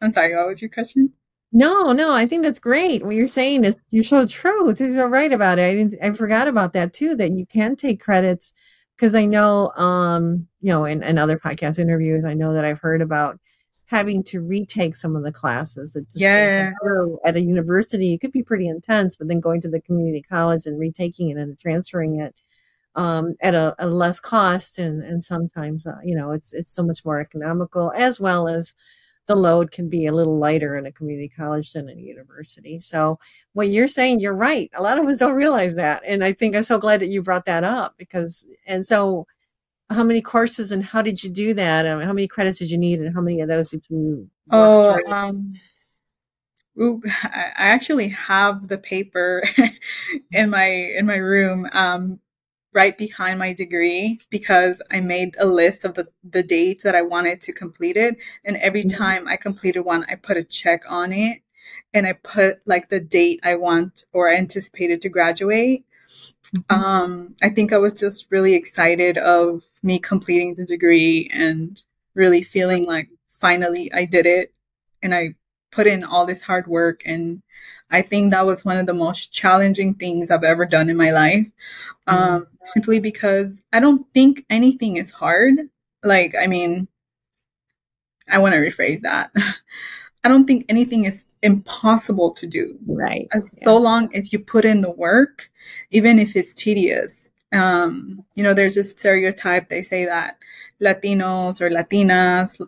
I'm 0.00 0.10
sorry 0.10 0.34
what 0.34 0.48
was 0.48 0.60
your 0.60 0.70
question 0.70 1.12
no, 1.52 1.92
no, 1.92 2.12
I 2.12 2.26
think 2.26 2.42
that's 2.42 2.58
great. 2.58 3.04
What 3.04 3.14
you're 3.14 3.26
saying 3.26 3.64
is 3.64 3.78
you're 3.90 4.04
so 4.04 4.26
true. 4.26 4.66
You're 4.66 4.88
so 4.88 5.06
right 5.06 5.32
about 5.32 5.58
it. 5.58 5.62
I 5.62 5.74
didn't, 5.74 5.94
I 6.02 6.12
forgot 6.12 6.48
about 6.48 6.72
that 6.74 6.92
too. 6.92 7.16
That 7.16 7.32
you 7.32 7.46
can 7.46 7.76
take 7.76 8.00
credits 8.00 8.52
because 8.96 9.14
I 9.14 9.24
know, 9.24 9.70
um, 9.70 10.46
you 10.60 10.72
know, 10.72 10.84
in, 10.84 11.02
in 11.02 11.18
other 11.18 11.38
podcast 11.38 11.78
interviews, 11.78 12.24
I 12.24 12.34
know 12.34 12.54
that 12.54 12.64
I've 12.64 12.80
heard 12.80 13.02
about 13.02 13.40
having 13.86 14.22
to 14.22 14.40
retake 14.40 14.94
some 14.94 15.16
of 15.16 15.24
the 15.24 15.32
classes. 15.32 15.96
It's 15.96 16.14
yeah. 16.14 16.70
At 17.24 17.34
a 17.34 17.40
university, 17.40 18.14
it 18.14 18.18
could 18.18 18.30
be 18.30 18.44
pretty 18.44 18.68
intense, 18.68 19.16
but 19.16 19.26
then 19.26 19.40
going 19.40 19.60
to 19.62 19.68
the 19.68 19.80
community 19.80 20.22
college 20.22 20.66
and 20.66 20.78
retaking 20.78 21.30
it 21.30 21.36
and 21.36 21.58
transferring 21.58 22.20
it 22.20 22.40
um, 22.94 23.34
at 23.40 23.54
a, 23.54 23.74
a, 23.78 23.88
less 23.88 24.20
cost, 24.20 24.78
and 24.78 25.02
and 25.02 25.22
sometimes 25.22 25.86
uh, 25.86 25.98
you 26.04 26.14
know 26.14 26.32
it's 26.32 26.52
it's 26.52 26.72
so 26.72 26.82
much 26.82 27.04
more 27.04 27.20
economical, 27.20 27.92
as 27.96 28.20
well 28.20 28.48
as 28.48 28.74
the 29.26 29.36
load 29.36 29.70
can 29.70 29.88
be 29.88 30.06
a 30.06 30.12
little 30.12 30.38
lighter 30.38 30.76
in 30.76 30.86
a 30.86 30.92
community 30.92 31.28
college 31.28 31.72
than 31.72 31.88
a 31.88 31.94
university. 31.94 32.80
So 32.80 33.18
what 33.52 33.68
you're 33.68 33.88
saying, 33.88 34.20
you're 34.20 34.34
right. 34.34 34.70
A 34.74 34.82
lot 34.82 34.98
of 34.98 35.06
us 35.06 35.18
don't 35.18 35.34
realize 35.34 35.74
that, 35.76 36.02
and 36.06 36.24
I 36.24 36.32
think 36.32 36.56
I'm 36.56 36.62
so 36.62 36.78
glad 36.78 37.00
that 37.00 37.08
you 37.08 37.22
brought 37.22 37.44
that 37.46 37.64
up 37.64 37.94
because 37.96 38.44
and 38.66 38.84
so 38.84 39.26
how 39.90 40.04
many 40.04 40.22
courses 40.22 40.72
and 40.72 40.84
how 40.84 41.02
did 41.02 41.22
you 41.22 41.30
do 41.30 41.52
that? 41.54 41.84
And 41.84 42.02
how 42.02 42.12
many 42.12 42.28
credits 42.28 42.58
did 42.58 42.70
you 42.70 42.78
need, 42.78 43.00
and 43.00 43.14
how 43.14 43.20
many 43.20 43.40
of 43.40 43.48
those 43.48 43.70
did 43.70 43.84
you? 43.88 44.28
Oh, 44.50 44.98
um, 45.12 45.54
ooh, 46.80 47.02
I 47.24 47.52
actually 47.56 48.08
have 48.08 48.68
the 48.68 48.78
paper 48.78 49.42
in 50.32 50.50
my 50.50 50.66
in 50.66 51.06
my 51.06 51.16
room, 51.16 51.68
um, 51.72 52.20
right 52.72 52.96
behind 52.96 53.38
my 53.38 53.52
degree 53.52 54.20
because 54.30 54.80
I 54.90 55.00
made 55.00 55.34
a 55.38 55.46
list 55.46 55.84
of 55.84 55.94
the 55.94 56.08
the 56.22 56.42
dates 56.42 56.84
that 56.84 56.94
I 56.94 57.02
wanted 57.02 57.40
to 57.42 57.52
complete 57.52 57.96
it, 57.96 58.16
and 58.44 58.56
every 58.58 58.82
mm-hmm. 58.84 58.96
time 58.96 59.28
I 59.28 59.36
completed 59.36 59.80
one, 59.80 60.04
I 60.08 60.14
put 60.14 60.36
a 60.36 60.44
check 60.44 60.84
on 60.88 61.12
it, 61.12 61.42
and 61.92 62.06
I 62.06 62.12
put 62.14 62.60
like 62.66 62.88
the 62.88 63.00
date 63.00 63.40
I 63.42 63.56
want 63.56 64.04
or 64.12 64.28
anticipated 64.28 65.02
to 65.02 65.08
graduate. 65.08 65.84
Mm-hmm. 66.56 66.84
Um, 66.84 67.36
I 67.42 67.50
think 67.50 67.72
I 67.72 67.78
was 67.78 67.92
just 67.92 68.26
really 68.30 68.54
excited 68.54 69.18
of 69.18 69.62
me 69.82 69.98
completing 69.98 70.54
the 70.54 70.66
degree 70.66 71.30
and 71.32 71.80
really 72.14 72.42
feeling 72.42 72.84
like 72.84 73.08
finally 73.28 73.92
I 73.92 74.04
did 74.04 74.26
it. 74.26 74.52
and 75.02 75.14
I 75.14 75.34
put 75.72 75.86
in 75.86 76.04
all 76.04 76.26
this 76.26 76.42
hard 76.42 76.66
work 76.66 77.02
and 77.06 77.42
I 77.90 78.02
think 78.02 78.30
that 78.30 78.46
was 78.46 78.64
one 78.64 78.78
of 78.78 78.86
the 78.86 78.94
most 78.94 79.32
challenging 79.32 79.94
things 79.94 80.30
I've 80.30 80.44
ever 80.44 80.64
done 80.64 80.90
in 80.90 80.96
my 80.96 81.10
life. 81.10 81.46
Mm-hmm. 82.08 82.34
Um, 82.34 82.46
simply 82.62 83.00
because 83.00 83.60
I 83.72 83.80
don't 83.80 84.06
think 84.14 84.44
anything 84.50 84.96
is 84.96 85.10
hard. 85.10 85.68
Like, 86.02 86.34
I 86.38 86.46
mean, 86.46 86.88
I 88.28 88.38
want 88.38 88.54
to 88.54 88.60
rephrase 88.60 89.00
that. 89.00 89.30
I 90.24 90.28
don't 90.28 90.46
think 90.46 90.66
anything 90.68 91.04
is 91.04 91.24
impossible 91.42 92.32
to 92.32 92.46
do. 92.46 92.78
Right. 92.86 93.28
As 93.32 93.58
yeah. 93.60 93.64
so 93.66 93.76
long 93.78 94.14
as 94.14 94.32
you 94.32 94.38
put 94.38 94.64
in 94.64 94.82
the 94.82 94.90
work, 94.90 95.50
even 95.90 96.18
if 96.18 96.36
it's 96.36 96.52
tedious. 96.52 97.30
Um, 97.52 98.24
you 98.34 98.44
know, 98.44 98.54
there's 98.54 98.76
this 98.76 98.90
stereotype 98.90 99.68
they 99.68 99.82
say 99.82 100.04
that 100.04 100.38
Latinos 100.80 101.60
or 101.60 101.68
Latinas, 101.68 102.60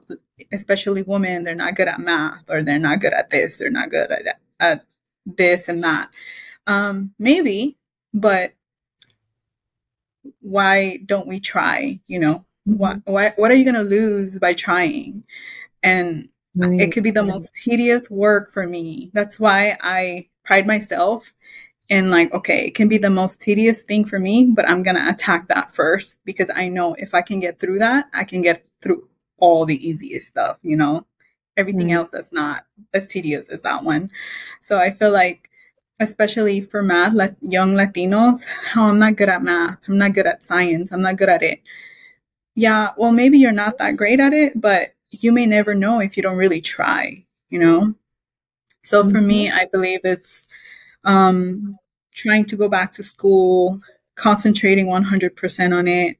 especially 0.52 1.02
women, 1.02 1.44
they're 1.44 1.54
not 1.54 1.76
good 1.76 1.88
at 1.88 2.00
math 2.00 2.44
or 2.48 2.62
they're 2.62 2.78
not 2.78 3.00
good 3.00 3.12
at 3.12 3.30
this, 3.30 3.58
they're 3.58 3.70
not 3.70 3.90
good 3.90 4.10
at, 4.10 4.40
at 4.58 4.84
this 5.26 5.68
and 5.68 5.82
that. 5.84 6.10
Um, 6.66 7.12
maybe, 7.18 7.76
but 8.14 8.52
why 10.40 10.98
don't 11.06 11.26
we 11.26 11.40
try? 11.40 12.00
You 12.06 12.18
know, 12.18 12.34
mm-hmm. 12.68 12.76
what, 12.76 12.98
what, 13.04 13.38
what 13.38 13.50
are 13.50 13.56
you 13.56 13.64
going 13.64 13.74
to 13.74 13.82
lose 13.82 14.38
by 14.38 14.54
trying? 14.54 15.24
And 15.82 16.28
right. 16.54 16.80
it 16.80 16.92
could 16.92 17.02
be 17.02 17.10
the 17.10 17.22
most 17.22 17.52
tedious 17.54 18.08
work 18.10 18.52
for 18.52 18.66
me. 18.66 19.10
That's 19.12 19.40
why 19.40 19.76
I 19.80 20.28
pride 20.44 20.66
myself 20.66 21.32
in 21.88 22.10
like, 22.10 22.32
okay, 22.32 22.66
it 22.66 22.74
can 22.74 22.88
be 22.88 22.98
the 22.98 23.10
most 23.10 23.40
tedious 23.40 23.82
thing 23.82 24.04
for 24.04 24.18
me, 24.18 24.46
but 24.46 24.68
I'm 24.68 24.82
going 24.82 24.96
to 24.96 25.10
attack 25.10 25.48
that 25.48 25.72
first 25.72 26.20
because 26.24 26.50
I 26.54 26.68
know 26.68 26.94
if 26.94 27.14
I 27.14 27.22
can 27.22 27.40
get 27.40 27.58
through 27.58 27.80
that, 27.80 28.08
I 28.14 28.24
can 28.24 28.40
get 28.40 28.64
through 28.80 29.08
all 29.38 29.66
the 29.66 29.88
easiest 29.88 30.28
stuff, 30.28 30.58
you 30.62 30.76
know? 30.76 31.04
Everything 31.56 31.88
mm. 31.88 31.92
else 31.92 32.10
that's 32.12 32.32
not 32.32 32.64
as 32.94 33.06
tedious 33.06 33.48
as 33.48 33.62
that 33.62 33.84
one. 33.84 34.10
So 34.60 34.78
I 34.78 34.90
feel 34.90 35.10
like, 35.10 35.50
especially 36.00 36.60
for 36.60 36.82
math, 36.82 37.14
like 37.14 37.34
young 37.40 37.74
Latinos, 37.74 38.46
oh, 38.76 38.88
I'm 38.88 38.98
not 38.98 39.16
good 39.16 39.28
at 39.28 39.42
math. 39.42 39.78
I'm 39.86 39.98
not 39.98 40.14
good 40.14 40.26
at 40.26 40.42
science. 40.42 40.92
I'm 40.92 41.02
not 41.02 41.16
good 41.16 41.28
at 41.28 41.42
it. 41.42 41.60
Yeah, 42.54 42.90
well, 42.96 43.12
maybe 43.12 43.38
you're 43.38 43.52
not 43.52 43.78
that 43.78 43.96
great 43.96 44.20
at 44.20 44.32
it, 44.32 44.60
but 44.60 44.94
you 45.10 45.32
may 45.32 45.46
never 45.46 45.74
know 45.74 46.00
if 46.00 46.16
you 46.16 46.22
don't 46.22 46.36
really 46.36 46.60
try, 46.60 47.24
you 47.50 47.58
know? 47.58 47.94
So 48.82 49.08
for 49.08 49.20
me, 49.20 49.48
mm-hmm. 49.48 49.58
I 49.58 49.66
believe 49.66 50.00
it's 50.04 50.48
um, 51.04 51.76
trying 52.14 52.46
to 52.46 52.56
go 52.56 52.68
back 52.68 52.92
to 52.92 53.02
school, 53.02 53.80
concentrating 54.16 54.86
100% 54.86 55.76
on 55.76 55.88
it. 55.88 56.16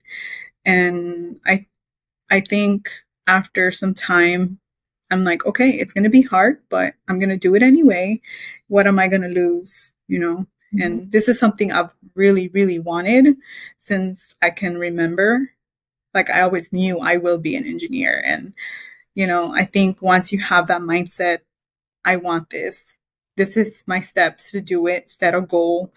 And 0.65 1.41
I, 1.47 1.67
I 2.31 2.41
think 2.41 2.91
after 3.27 3.71
some 3.71 3.95
time, 3.95 4.59
I'm 5.13 5.25
like, 5.25 5.45
okay, 5.45 5.69
it's 5.71 5.93
going 5.93 6.05
to 6.05 6.11
be 6.11 6.23
hard, 6.23 6.63
but 6.71 6.95
I'm 7.07 7.19
going 7.19 7.29
to 7.29 7.37
do 7.37 7.55
it 7.55 7.63
anyway. 7.63 8.23
What 8.69 8.87
am 8.87 8.99
I 8.99 9.09
going 9.09 9.23
to 9.23 9.29
lose? 9.29 9.93
You 10.09 10.19
know? 10.19 10.37
Mm-hmm. 10.75 10.83
And 10.83 11.13
this 11.13 11.29
is 11.29 11.39
something 11.39 11.71
I've 11.71 11.93
really, 12.15 12.49
really 12.49 12.79
wanted 12.79 13.37
since 13.77 14.35
I 14.41 14.49
can 14.49 14.79
remember. 14.79 15.51
Like 16.15 16.31
I 16.31 16.41
always 16.41 16.73
knew 16.73 16.99
I 16.99 17.19
will 17.19 17.39
be 17.39 17.55
an 17.57 17.67
engineer. 17.67 18.23
And, 18.25 18.55
you 19.15 19.27
know, 19.27 19.53
I 19.53 19.65
think 19.65 20.01
once 20.01 20.33
you 20.33 20.41
have 20.41 20.67
that 20.69 20.81
mindset, 20.81 21.41
I 22.07 22.17
want 22.17 22.49
this, 22.49 22.97
this 23.37 23.57
is 23.57 23.85
my 23.87 24.01
steps 24.01 24.51
to 24.53 24.63
do 24.63 24.87
it, 24.87 25.11
set 25.11 25.35
a 25.35 25.43
goal 25.43 25.93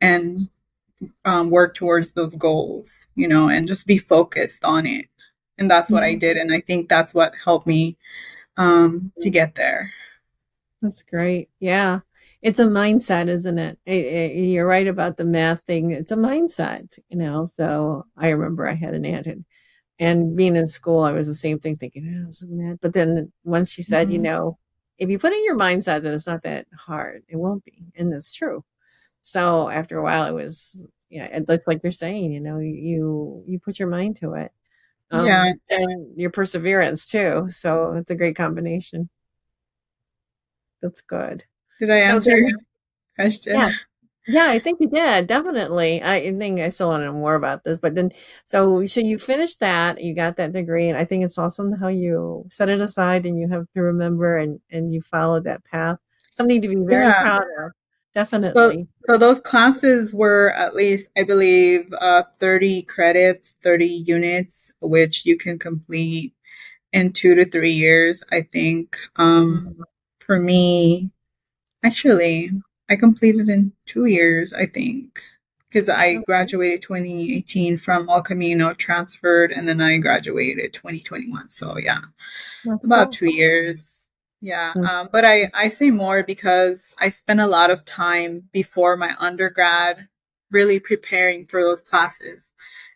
and 0.00 0.48
um, 1.24 1.50
work 1.50 1.74
towards 1.74 2.12
those 2.12 2.36
goals, 2.36 3.08
you 3.16 3.26
know, 3.26 3.48
and 3.48 3.66
just 3.66 3.88
be 3.88 3.98
focused 3.98 4.64
on 4.64 4.86
it. 4.86 5.06
And 5.58 5.68
that's 5.68 5.90
what 5.90 6.04
mm-hmm. 6.04 6.16
I 6.16 6.18
did. 6.18 6.36
And 6.36 6.54
I 6.54 6.60
think 6.60 6.88
that's 6.88 7.12
what 7.12 7.34
helped 7.44 7.66
me 7.66 7.96
um, 8.56 9.12
to 9.22 9.30
get 9.30 9.54
there. 9.54 9.92
That's 10.80 11.02
great. 11.02 11.48
Yeah. 11.60 12.00
It's 12.42 12.58
a 12.58 12.64
mindset, 12.64 13.28
isn't 13.28 13.58
it? 13.58 13.78
it, 13.86 14.04
it 14.04 14.36
you're 14.36 14.66
right 14.66 14.88
about 14.88 15.16
the 15.16 15.24
math 15.24 15.62
thing. 15.62 15.92
It's 15.92 16.10
a 16.10 16.16
mindset, 16.16 16.98
you 17.08 17.16
know. 17.16 17.44
So 17.44 18.06
I 18.16 18.30
remember 18.30 18.68
I 18.68 18.74
had 18.74 18.94
an 18.94 19.04
aunt 19.04 19.28
and, 19.28 19.44
and 20.00 20.36
being 20.36 20.56
in 20.56 20.66
school, 20.66 21.04
I 21.04 21.12
was 21.12 21.28
the 21.28 21.34
same 21.36 21.60
thing 21.60 21.76
thinking, 21.76 22.22
oh, 22.22 22.26
this 22.26 22.42
is 22.42 22.48
mad. 22.50 22.80
But 22.82 22.94
then 22.94 23.30
once 23.44 23.70
she 23.70 23.82
said, 23.82 24.08
mm-hmm. 24.08 24.14
you 24.14 24.18
know, 24.18 24.58
if 24.98 25.08
you 25.08 25.18
put 25.18 25.32
in 25.32 25.44
your 25.44 25.56
mindset 25.56 26.02
that 26.02 26.14
it's 26.14 26.26
not 26.26 26.42
that 26.42 26.66
hard, 26.76 27.22
it 27.28 27.36
won't 27.36 27.64
be. 27.64 27.84
And 27.96 28.12
it's 28.12 28.34
true. 28.34 28.64
So 29.22 29.68
after 29.68 29.98
a 29.98 30.02
while 30.02 30.24
it 30.24 30.32
was, 30.32 30.84
yeah, 31.10 31.28
it's 31.30 31.68
like 31.68 31.80
you're 31.84 31.92
saying, 31.92 32.32
you 32.32 32.40
know, 32.40 32.58
you, 32.58 33.44
you 33.46 33.60
put 33.60 33.78
your 33.78 33.88
mind 33.88 34.16
to 34.16 34.34
it. 34.34 34.50
Um, 35.12 35.26
yeah. 35.26 35.52
And 35.68 36.16
your 36.16 36.30
perseverance 36.30 37.06
too. 37.06 37.46
So 37.50 37.92
it's 37.92 38.10
a 38.10 38.14
great 38.14 38.34
combination. 38.34 39.10
That's 40.80 41.02
good. 41.02 41.44
Did 41.78 41.90
I 41.90 41.98
answer 41.98 42.30
so 42.30 42.36
your 42.36 42.58
question? 43.16 43.52
Yeah. 43.54 43.72
Yeah, 44.28 44.46
I 44.46 44.60
think 44.60 44.78
you 44.80 44.88
did. 44.88 45.26
Definitely. 45.26 46.00
I 46.00 46.32
think 46.38 46.60
I 46.60 46.68
still 46.68 46.88
want 46.88 47.00
to 47.00 47.06
know 47.06 47.12
more 47.12 47.34
about 47.34 47.64
this. 47.64 47.78
But 47.78 47.96
then, 47.96 48.12
so, 48.46 48.84
so 48.84 49.00
you 49.00 49.18
finished 49.18 49.58
that, 49.60 50.00
you 50.00 50.14
got 50.14 50.36
that 50.36 50.52
degree, 50.52 50.88
and 50.88 50.96
I 50.96 51.04
think 51.04 51.24
it's 51.24 51.38
awesome 51.38 51.72
how 51.72 51.88
you 51.88 52.46
set 52.48 52.68
it 52.68 52.80
aside 52.80 53.26
and 53.26 53.36
you 53.36 53.48
have 53.48 53.66
to 53.74 53.82
remember 53.82 54.38
and, 54.38 54.60
and 54.70 54.94
you 54.94 55.02
followed 55.02 55.44
that 55.44 55.64
path. 55.64 55.98
Something 56.34 56.62
to 56.62 56.68
be 56.68 56.76
very 56.76 57.04
yeah. 57.04 57.20
proud 57.20 57.42
of. 57.42 57.72
Definitely. 58.14 58.86
So, 59.06 59.12
so 59.14 59.18
those 59.18 59.40
classes 59.40 60.12
were 60.12 60.52
at 60.52 60.74
least, 60.74 61.08
I 61.16 61.22
believe, 61.22 61.92
uh, 62.00 62.24
30 62.38 62.82
credits, 62.82 63.56
30 63.62 63.86
units, 63.86 64.72
which 64.80 65.24
you 65.24 65.38
can 65.38 65.58
complete 65.58 66.34
in 66.92 67.12
two 67.12 67.34
to 67.34 67.44
three 67.46 67.72
years, 67.72 68.22
I 68.30 68.42
think. 68.42 68.96
Um. 69.16 69.82
For 70.24 70.38
me, 70.38 71.10
actually, 71.82 72.52
I 72.88 72.96
completed 72.96 73.48
in 73.48 73.72
two 73.86 74.04
years, 74.04 74.52
I 74.52 74.66
think, 74.66 75.20
because 75.68 75.88
I 75.88 76.16
graduated 76.16 76.82
2018 76.82 77.76
from 77.78 78.08
El 78.08 78.22
Camino, 78.22 78.72
transferred, 78.72 79.50
and 79.50 79.66
then 79.68 79.80
I 79.80 79.98
graduated 79.98 80.72
2021. 80.72 81.48
So 81.50 81.76
yeah, 81.76 81.98
That's 82.64 82.84
about 82.84 83.10
two 83.10 83.34
years. 83.34 84.01
Yeah, 84.42 84.72
mm. 84.74 84.84
um, 84.86 85.08
but 85.12 85.24
I, 85.24 85.50
I 85.54 85.68
say 85.68 85.92
more 85.92 86.24
because 86.24 86.94
I 86.98 87.10
spent 87.10 87.38
a 87.38 87.46
lot 87.46 87.70
of 87.70 87.84
time 87.84 88.48
before 88.52 88.96
my 88.96 89.14
undergrad 89.20 90.08
really 90.50 90.80
preparing 90.80 91.46
for 91.46 91.62
those 91.62 91.80
classes. 91.80 92.52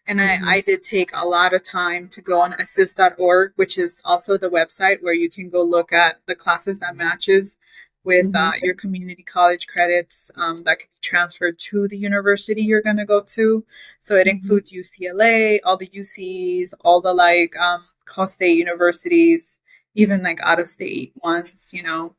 And 0.09 0.19
mm-hmm. 0.19 0.45
I, 0.45 0.57
I 0.57 0.61
did 0.61 0.83
take 0.83 1.11
a 1.15 1.27
lot 1.27 1.55
of 1.55 1.63
time 1.63 2.09
to 2.11 2.21
go 2.21 2.41
on 2.41 2.55
assist.org, 2.55 3.53
which 3.55 3.79
is 3.79 4.03
also 4.05 4.37
the 4.37 4.51
website 4.51 4.99
where 5.03 5.15
you 5.15 5.31
can 5.31 5.49
go 5.49 5.63
look 5.63 5.93
at 5.93 6.21
the 6.27 6.35
classes 6.35 6.81
that 6.81 6.97
matches 6.97 7.59
with 8.03 8.33
mm-hmm. 8.33 8.37
uh, 8.37 8.53
your 8.63 8.75
community 8.75 9.23
college 9.23 9.69
credits 9.69 10.33
um, 10.35 10.65
that 10.65 10.81
can 10.81 10.89
be 10.89 11.01
transferred 11.01 11.61
to 11.61 11.87
the 11.87 11.97
university 11.97 12.63
you're 12.63 12.83
going 12.83 12.97
to 12.97 13.05
go 13.05 13.21
to. 13.21 13.65
So 14.01 14.17
it 14.17 14.27
mm-hmm. 14.27 14.39
includes 14.39 14.73
UCLA, 14.73 15.61
all 15.65 15.77
the 15.77 15.89
UCs, 15.89 16.73
all 16.85 17.01
the 17.01 17.15
like 17.15 17.57
um, 17.57 17.85
Cal 18.13 18.27
State 18.27 18.59
universities, 18.59 19.61
even 19.97 20.23
like 20.23 20.41
out 20.43 20.61
of 20.61 20.69
state 20.69 21.13
ones, 21.23 21.73
you 21.75 21.83
know. 21.83 22.15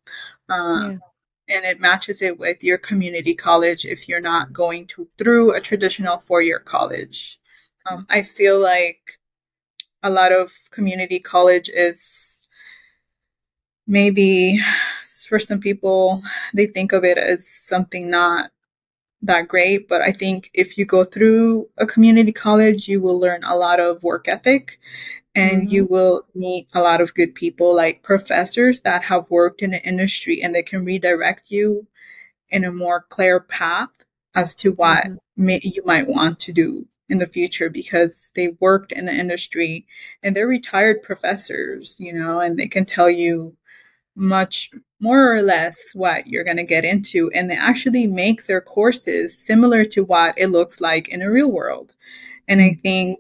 Um, 0.50 1.02
yeah. 1.48 1.56
And 1.56 1.66
it 1.66 1.80
matches 1.80 2.22
it 2.22 2.38
with 2.38 2.62
your 2.62 2.78
community 2.78 3.34
college 3.34 3.86
if 3.86 4.10
you're 4.10 4.20
not 4.20 4.52
going 4.52 4.86
to 4.88 5.08
through 5.18 5.54
a 5.54 5.62
traditional 5.62 6.18
four 6.18 6.42
year 6.42 6.60
college. 6.60 7.40
Um, 7.90 8.06
I 8.10 8.24
feel 8.24 8.60
like 8.60 9.18
a 10.04 10.10
lot 10.10 10.34
of 10.34 10.52
community 10.72 11.20
college 11.20 11.70
is 11.70 12.42
maybe 13.88 14.60
for 15.28 15.40
some 15.40 15.60
people 15.60 16.22
they 16.54 16.66
think 16.66 16.92
of 16.92 17.04
it 17.04 17.18
as 17.18 17.48
something 17.48 18.10
not 18.10 18.52
that 19.22 19.48
great 19.48 19.88
but 19.88 20.02
i 20.02 20.12
think 20.12 20.50
if 20.54 20.78
you 20.78 20.86
go 20.86 21.04
through 21.04 21.68
a 21.78 21.86
community 21.86 22.32
college 22.32 22.88
you 22.88 23.02
will 23.02 23.20
learn 23.20 23.44
a 23.44 23.58
lot 23.58 23.80
of 23.80 24.04
work 24.04 24.28
ethic 24.28 24.80
and 25.38 25.62
mm-hmm. 25.62 25.72
you 25.72 25.86
will 25.86 26.24
meet 26.34 26.68
a 26.74 26.82
lot 26.82 27.00
of 27.00 27.14
good 27.14 27.36
people 27.36 27.74
like 27.74 28.02
professors 28.02 28.82
that 28.82 29.04
have 29.04 29.30
worked 29.30 29.62
in 29.62 29.72
the 29.72 29.84
industry 29.84 30.42
and 30.42 30.54
they 30.54 30.64
can 30.64 30.84
redirect 30.84 31.52
you 31.52 31.88
in 32.50 32.64
a 32.64 32.72
more 32.72 33.06
clear 33.08 33.40
path 33.40 33.90
as 34.34 34.56
to 34.56 34.72
what 34.72 35.06
mm-hmm. 35.06 35.46
may, 35.46 35.60
you 35.64 35.84
might 35.86 36.08
want 36.08 36.40
to 36.40 36.52
do 36.52 36.88
in 37.08 37.20
the 37.20 37.28
future 37.28 37.70
because 37.70 38.32
they 38.36 38.50
worked 38.60 38.92
in 38.92 39.06
the 39.06 39.14
industry 39.14 39.86
and 40.24 40.36
they're 40.36 40.48
retired 40.48 41.04
professors 41.04 41.96
you 42.00 42.12
know 42.12 42.40
and 42.40 42.58
they 42.58 42.68
can 42.68 42.84
tell 42.86 43.10
you 43.10 43.56
much 44.16 44.72
more 45.00 45.32
or 45.32 45.44
less 45.44 45.92
what 45.94 46.26
you're 46.26 46.44
going 46.44 46.58
to 46.58 46.64
get 46.64 46.84
into 46.84 47.30
and 47.36 47.50
they 47.50 47.56
actually 47.56 48.08
make 48.08 48.48
their 48.48 48.60
courses 48.60 49.38
similar 49.38 49.86
to 49.86 50.04
what 50.04 50.34
it 50.38 50.48
looks 50.48 50.82
like 50.82 51.08
in 51.08 51.22
a 51.22 51.30
real 51.30 51.52
world 51.52 51.94
and 52.48 52.60
i 52.60 52.70
mm-hmm. 52.70 52.80
think 52.80 53.20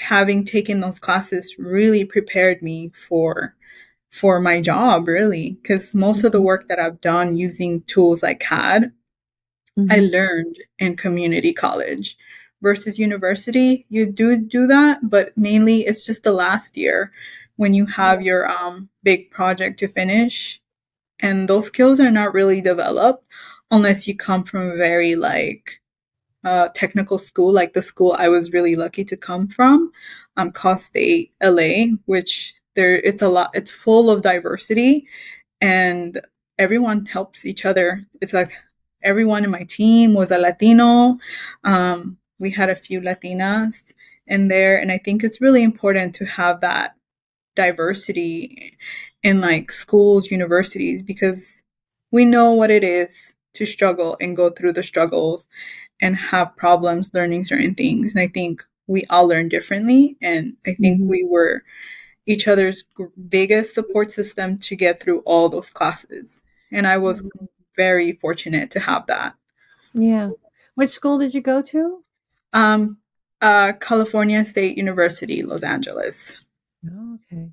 having 0.00 0.44
taken 0.44 0.80
those 0.80 0.98
classes 0.98 1.54
really 1.58 2.04
prepared 2.04 2.62
me 2.62 2.90
for 3.08 3.54
for 4.10 4.40
my 4.40 4.60
job 4.60 5.06
really 5.06 5.58
because 5.62 5.94
most 5.94 6.24
of 6.24 6.32
the 6.32 6.40
work 6.40 6.68
that 6.68 6.80
i've 6.80 7.00
done 7.00 7.36
using 7.36 7.82
tools 7.82 8.22
like 8.22 8.40
cad 8.40 8.92
mm-hmm. 9.78 9.92
i 9.92 9.98
learned 9.98 10.56
in 10.78 10.96
community 10.96 11.52
college 11.52 12.16
versus 12.60 12.98
university 12.98 13.86
you 13.88 14.06
do 14.06 14.36
do 14.36 14.66
that 14.66 14.98
but 15.02 15.36
mainly 15.36 15.86
it's 15.86 16.04
just 16.04 16.24
the 16.24 16.32
last 16.32 16.76
year 16.76 17.12
when 17.60 17.74
you 17.74 17.84
have 17.84 18.22
your 18.22 18.50
um, 18.50 18.88
big 19.02 19.30
project 19.30 19.78
to 19.78 19.86
finish. 19.86 20.62
And 21.20 21.46
those 21.46 21.66
skills 21.66 22.00
are 22.00 22.10
not 22.10 22.32
really 22.32 22.62
developed 22.62 23.22
unless 23.70 24.08
you 24.08 24.16
come 24.16 24.44
from 24.44 24.62
a 24.70 24.76
very 24.76 25.14
like 25.14 25.78
uh, 26.44 26.68
technical 26.74 27.18
school, 27.18 27.52
like 27.52 27.72
the 27.72 27.82
school 27.82 28.14
I 28.18 28.28
was 28.28 28.52
really 28.52 28.76
lucky 28.76 29.04
to 29.04 29.16
come 29.16 29.48
from, 29.48 29.90
um, 30.36 30.52
State 30.76 31.32
LA, 31.42 31.86
which 32.06 32.54
there 32.76 32.98
it's 33.00 33.22
a 33.22 33.28
lot, 33.28 33.50
it's 33.54 33.70
full 33.70 34.10
of 34.10 34.22
diversity, 34.22 35.06
and 35.60 36.20
everyone 36.58 37.06
helps 37.06 37.44
each 37.44 37.64
other. 37.64 38.04
It's 38.20 38.32
like 38.32 38.52
everyone 39.02 39.44
in 39.44 39.50
my 39.50 39.64
team 39.64 40.14
was 40.14 40.30
a 40.30 40.38
Latino. 40.38 41.16
Um, 41.64 42.18
we 42.38 42.50
had 42.50 42.70
a 42.70 42.76
few 42.76 43.00
Latinas 43.00 43.92
in 44.26 44.48
there, 44.48 44.78
and 44.78 44.90
I 44.92 44.98
think 44.98 45.24
it's 45.24 45.40
really 45.40 45.62
important 45.62 46.14
to 46.16 46.24
have 46.24 46.60
that 46.60 46.94
diversity 47.56 48.76
in 49.22 49.40
like 49.40 49.72
schools, 49.72 50.30
universities, 50.30 51.02
because 51.02 51.62
we 52.10 52.24
know 52.24 52.52
what 52.52 52.70
it 52.70 52.84
is 52.84 53.36
to 53.54 53.66
struggle 53.66 54.16
and 54.20 54.36
go 54.36 54.48
through 54.50 54.72
the 54.72 54.82
struggles 54.82 55.48
and 56.00 56.16
have 56.16 56.56
problems 56.56 57.10
learning 57.12 57.44
certain 57.44 57.74
things. 57.74 58.12
And 58.12 58.20
I 58.20 58.28
think 58.28 58.64
we 58.86 59.04
all 59.10 59.26
learn 59.28 59.48
differently. 59.48 60.16
And 60.20 60.56
I 60.66 60.74
think 60.74 61.00
mm-hmm. 61.00 61.08
we 61.08 61.24
were 61.24 61.62
each 62.26 62.48
other's 62.48 62.84
biggest 63.28 63.74
support 63.74 64.10
system 64.10 64.58
to 64.58 64.76
get 64.76 65.00
through 65.00 65.20
all 65.20 65.48
those 65.48 65.70
classes. 65.70 66.42
And 66.72 66.86
I 66.86 66.98
was 66.98 67.20
mm-hmm. 67.20 67.46
very 67.76 68.12
fortunate 68.12 68.70
to 68.72 68.80
have 68.80 69.06
that. 69.06 69.34
Yeah. 69.94 70.30
Which 70.74 70.90
school 70.90 71.18
did 71.18 71.34
you 71.34 71.40
go 71.40 71.60
to? 71.62 72.02
Um, 72.52 72.98
uh, 73.40 73.72
California 73.74 74.44
State 74.44 74.76
University, 74.76 75.42
Los 75.42 75.62
Angeles. 75.62 76.38
Oh, 76.86 77.18
okay. 77.32 77.50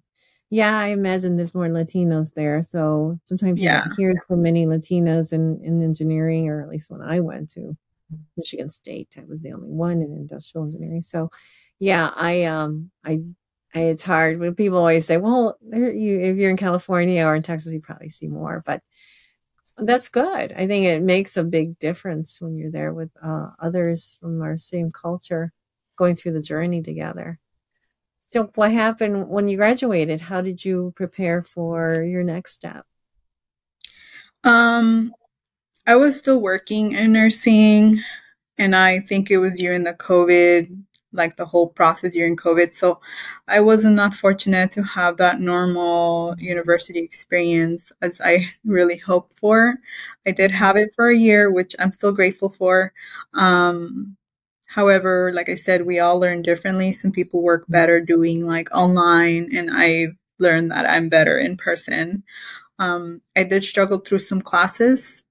Yeah, 0.49 0.77
I 0.77 0.87
imagine 0.87 1.35
there's 1.35 1.55
more 1.55 1.67
Latinos 1.67 2.33
there. 2.33 2.61
So 2.61 3.19
sometimes 3.25 3.61
you 3.61 3.65
yeah. 3.65 3.81
don't 3.81 3.97
hear 3.97 4.23
so 4.27 4.35
many 4.35 4.65
Latinas 4.65 5.33
in, 5.33 5.61
in 5.63 5.83
engineering, 5.83 6.47
or 6.49 6.61
at 6.61 6.69
least 6.69 6.89
when 6.89 7.01
I 7.01 7.19
went 7.19 7.49
to 7.51 7.75
Michigan 8.35 8.69
State, 8.69 9.15
I 9.17 9.23
was 9.27 9.41
the 9.41 9.53
only 9.53 9.69
one 9.69 10.01
in 10.01 10.13
industrial 10.13 10.65
engineering. 10.65 11.01
So 11.01 11.29
yeah, 11.79 12.11
I 12.15 12.43
um 12.45 12.91
I, 13.03 13.21
I 13.73 13.79
it's 13.81 14.03
hard 14.03 14.39
when 14.39 14.55
people 14.55 14.77
always 14.77 15.05
say, 15.05 15.17
well, 15.17 15.57
there 15.61 15.93
you 15.93 16.19
if 16.21 16.37
you're 16.37 16.51
in 16.51 16.57
California 16.57 17.25
or 17.25 17.35
in 17.35 17.43
Texas, 17.43 17.73
you 17.73 17.81
probably 17.81 18.09
see 18.09 18.27
more, 18.27 18.63
but 18.65 18.81
that's 19.77 20.09
good. 20.09 20.53
I 20.53 20.67
think 20.67 20.85
it 20.85 21.03
makes 21.03 21.37
a 21.37 21.43
big 21.43 21.77
difference 21.77 22.41
when 22.41 22.55
you're 22.55 22.71
there 22.71 22.93
with 22.93 23.11
uh, 23.23 23.49
others 23.59 24.17
from 24.19 24.41
our 24.41 24.57
same 24.57 24.91
culture, 24.91 25.53
going 25.95 26.15
through 26.15 26.33
the 26.33 26.41
journey 26.41 26.81
together. 26.81 27.39
So, 28.29 28.51
what 28.55 28.71
happened 28.71 29.29
when 29.29 29.47
you 29.47 29.57
graduated? 29.57 30.21
How 30.21 30.41
did 30.41 30.65
you 30.65 30.93
prepare 30.95 31.43
for 31.43 32.03
your 32.03 32.23
next 32.23 32.53
step? 32.53 32.85
Um, 34.43 35.13
I 35.87 35.95
was 35.95 36.17
still 36.19 36.41
working 36.41 36.91
in 36.93 37.13
nursing, 37.13 38.01
and 38.57 38.75
I 38.75 38.99
think 39.01 39.31
it 39.31 39.37
was 39.39 39.55
during 39.55 39.83
the 39.83 39.93
COVID, 39.95 40.83
like 41.13 41.37
the 41.37 41.45
whole 41.45 41.67
process 41.69 42.13
during 42.13 42.37
COVID. 42.37 42.73
So 42.75 42.99
I 43.47 43.61
wasn't 43.61 43.97
that 43.97 44.13
fortunate 44.15 44.71
to 44.71 44.83
have 44.83 45.17
that 45.17 45.39
normal 45.41 46.35
university 46.39 46.99
experience 46.99 47.91
as 48.01 48.21
I 48.21 48.49
really 48.65 48.97
hoped 48.97 49.39
for. 49.39 49.79
I 50.27 50.31
did 50.31 50.51
have 50.51 50.75
it 50.77 50.93
for 50.95 51.09
a 51.09 51.17
year, 51.17 51.51
which 51.51 51.75
I'm 51.79 51.91
still 51.93 52.11
grateful 52.13 52.49
for. 52.49 52.93
Um, 53.33 54.17
However, 54.71 55.31
like 55.33 55.49
I 55.49 55.55
said, 55.55 55.85
we 55.85 55.99
all 55.99 56.19
learn 56.19 56.43
differently. 56.43 56.91
Some 56.93 57.11
people 57.11 57.41
work 57.43 57.65
better 57.69 58.01
doing 58.01 58.45
like 58.45 58.69
online, 58.75 59.49
and 59.55 59.69
I 59.73 60.09
learned 60.39 60.71
that 60.71 60.89
I'm 60.89 61.09
better 61.09 61.37
in 61.39 61.57
person. 61.57 62.23
Um, 62.79 63.21
I 63.35 63.43
did 63.43 63.63
struggle 63.63 63.99
through 63.99 64.19
some 64.19 64.41
classes. 64.41 65.23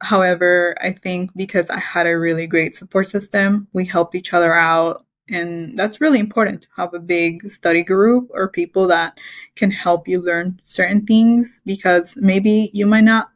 However, 0.00 0.76
I 0.80 0.92
think 0.92 1.30
because 1.36 1.70
I 1.70 1.78
had 1.78 2.06
a 2.06 2.18
really 2.18 2.46
great 2.46 2.74
support 2.74 3.08
system, 3.08 3.66
we 3.72 3.84
helped 3.84 4.14
each 4.14 4.34
other 4.34 4.54
out. 4.54 5.04
And 5.28 5.76
that's 5.76 6.00
really 6.00 6.20
important 6.20 6.62
to 6.62 6.68
have 6.76 6.94
a 6.94 7.00
big 7.00 7.48
study 7.48 7.82
group 7.82 8.30
or 8.32 8.48
people 8.48 8.86
that 8.88 9.18
can 9.56 9.70
help 9.70 10.06
you 10.06 10.20
learn 10.20 10.60
certain 10.62 11.04
things 11.04 11.62
because 11.64 12.16
maybe 12.16 12.70
you 12.72 12.86
might 12.86 13.04
not 13.04 13.30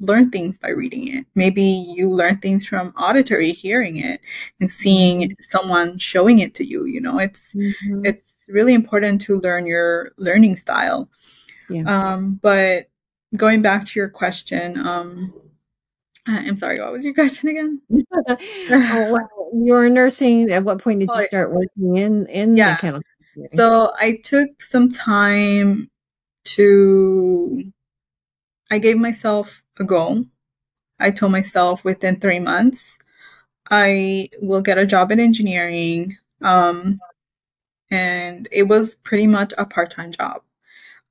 learn 0.00 0.30
things 0.30 0.58
by 0.58 0.68
reading 0.68 1.08
it. 1.08 1.26
Maybe 1.34 1.62
you 1.62 2.10
learn 2.10 2.38
things 2.38 2.66
from 2.66 2.92
auditory 2.98 3.52
hearing 3.52 3.96
it 3.96 4.20
and 4.60 4.70
seeing 4.70 5.22
mm-hmm. 5.22 5.32
someone 5.40 5.98
showing 5.98 6.38
it 6.38 6.54
to 6.56 6.64
you. 6.64 6.84
You 6.84 7.00
know, 7.00 7.18
it's 7.18 7.54
mm-hmm. 7.54 8.04
it's 8.04 8.46
really 8.48 8.74
important 8.74 9.20
to 9.22 9.40
learn 9.40 9.66
your 9.66 10.12
learning 10.16 10.56
style. 10.56 11.08
Yeah. 11.68 11.82
Um, 11.84 12.38
but 12.42 12.88
going 13.34 13.62
back 13.62 13.84
to 13.86 13.98
your 13.98 14.08
question, 14.08 14.78
um, 14.78 15.32
I'm 16.26 16.56
sorry, 16.56 16.80
what 16.80 16.92
was 16.92 17.04
your 17.04 17.14
question 17.14 17.48
again? 17.48 17.80
oh, 17.90 18.36
well, 18.70 19.50
you 19.54 19.72
were 19.72 19.88
nursing. 19.88 20.50
At 20.50 20.64
what 20.64 20.82
point 20.82 21.00
did 21.00 21.10
you 21.14 21.26
start 21.26 21.52
working 21.52 21.96
in 21.96 22.26
in 22.26 22.56
yeah. 22.56 22.72
mechanical? 22.72 23.02
So 23.54 23.92
I 23.98 24.18
took 24.24 24.60
some 24.62 24.90
time 24.90 25.90
to 26.44 27.72
I 28.70 28.78
gave 28.78 28.98
myself 28.98 29.62
a 29.78 29.84
goal. 29.84 30.24
I 30.98 31.10
told 31.10 31.32
myself 31.32 31.84
within 31.84 32.18
three 32.18 32.40
months, 32.40 32.98
I 33.70 34.30
will 34.40 34.62
get 34.62 34.78
a 34.78 34.86
job 34.86 35.12
in 35.12 35.20
engineering. 35.20 36.16
Um, 36.42 37.00
and 37.90 38.48
it 38.50 38.64
was 38.64 38.96
pretty 38.96 39.26
much 39.26 39.52
a 39.58 39.66
part 39.66 39.90
time 39.90 40.12
job. 40.12 40.42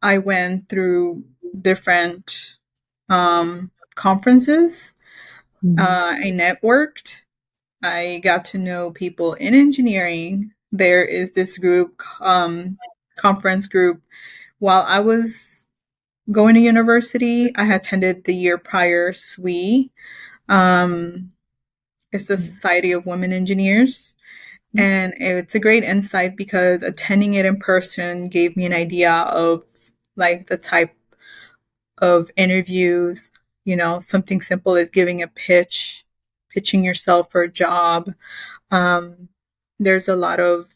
I 0.01 0.17
went 0.17 0.69
through 0.69 1.23
different 1.61 2.57
um, 3.09 3.71
conferences. 3.95 4.93
Mm-hmm. 5.65 5.79
Uh, 5.79 6.15
I 6.27 6.31
networked. 6.31 7.21
I 7.83 8.21
got 8.23 8.45
to 8.45 8.57
know 8.57 8.91
people 8.91 9.33
in 9.33 9.53
engineering. 9.53 10.51
There 10.71 11.03
is 11.03 11.31
this 11.31 11.57
group, 11.57 12.01
um, 12.21 12.77
conference 13.17 13.67
group. 13.67 14.01
While 14.59 14.83
I 14.87 14.99
was 14.99 15.65
going 16.31 16.55
to 16.55 16.61
university. 16.61 17.55
I 17.55 17.73
attended 17.73 18.23
the 18.23 18.35
year 18.35 18.57
prior 18.57 19.13
SWE. 19.13 19.91
Um, 20.49 21.31
it's 22.11 22.27
the 22.27 22.35
mm. 22.35 22.39
Society 22.39 22.91
of 22.91 23.05
Women 23.05 23.33
Engineers. 23.33 24.15
Mm. 24.75 24.81
And 24.81 25.13
it's 25.17 25.55
a 25.55 25.59
great 25.59 25.83
insight 25.83 26.35
because 26.35 26.83
attending 26.83 27.35
it 27.35 27.45
in 27.45 27.57
person 27.57 28.29
gave 28.29 28.57
me 28.57 28.65
an 28.65 28.73
idea 28.73 29.11
of 29.11 29.63
like 30.15 30.47
the 30.47 30.57
type 30.57 30.95
of 31.99 32.29
interviews, 32.35 33.31
you 33.65 33.75
know, 33.75 33.99
something 33.99 34.39
simple 34.39 34.75
as 34.75 34.89
giving 34.89 35.21
a 35.21 35.27
pitch, 35.27 36.05
pitching 36.49 36.83
yourself 36.83 37.31
for 37.31 37.41
a 37.41 37.51
job. 37.51 38.13
Um, 38.71 39.29
there's 39.79 40.07
a 40.07 40.15
lot 40.15 40.39
of 40.39 40.67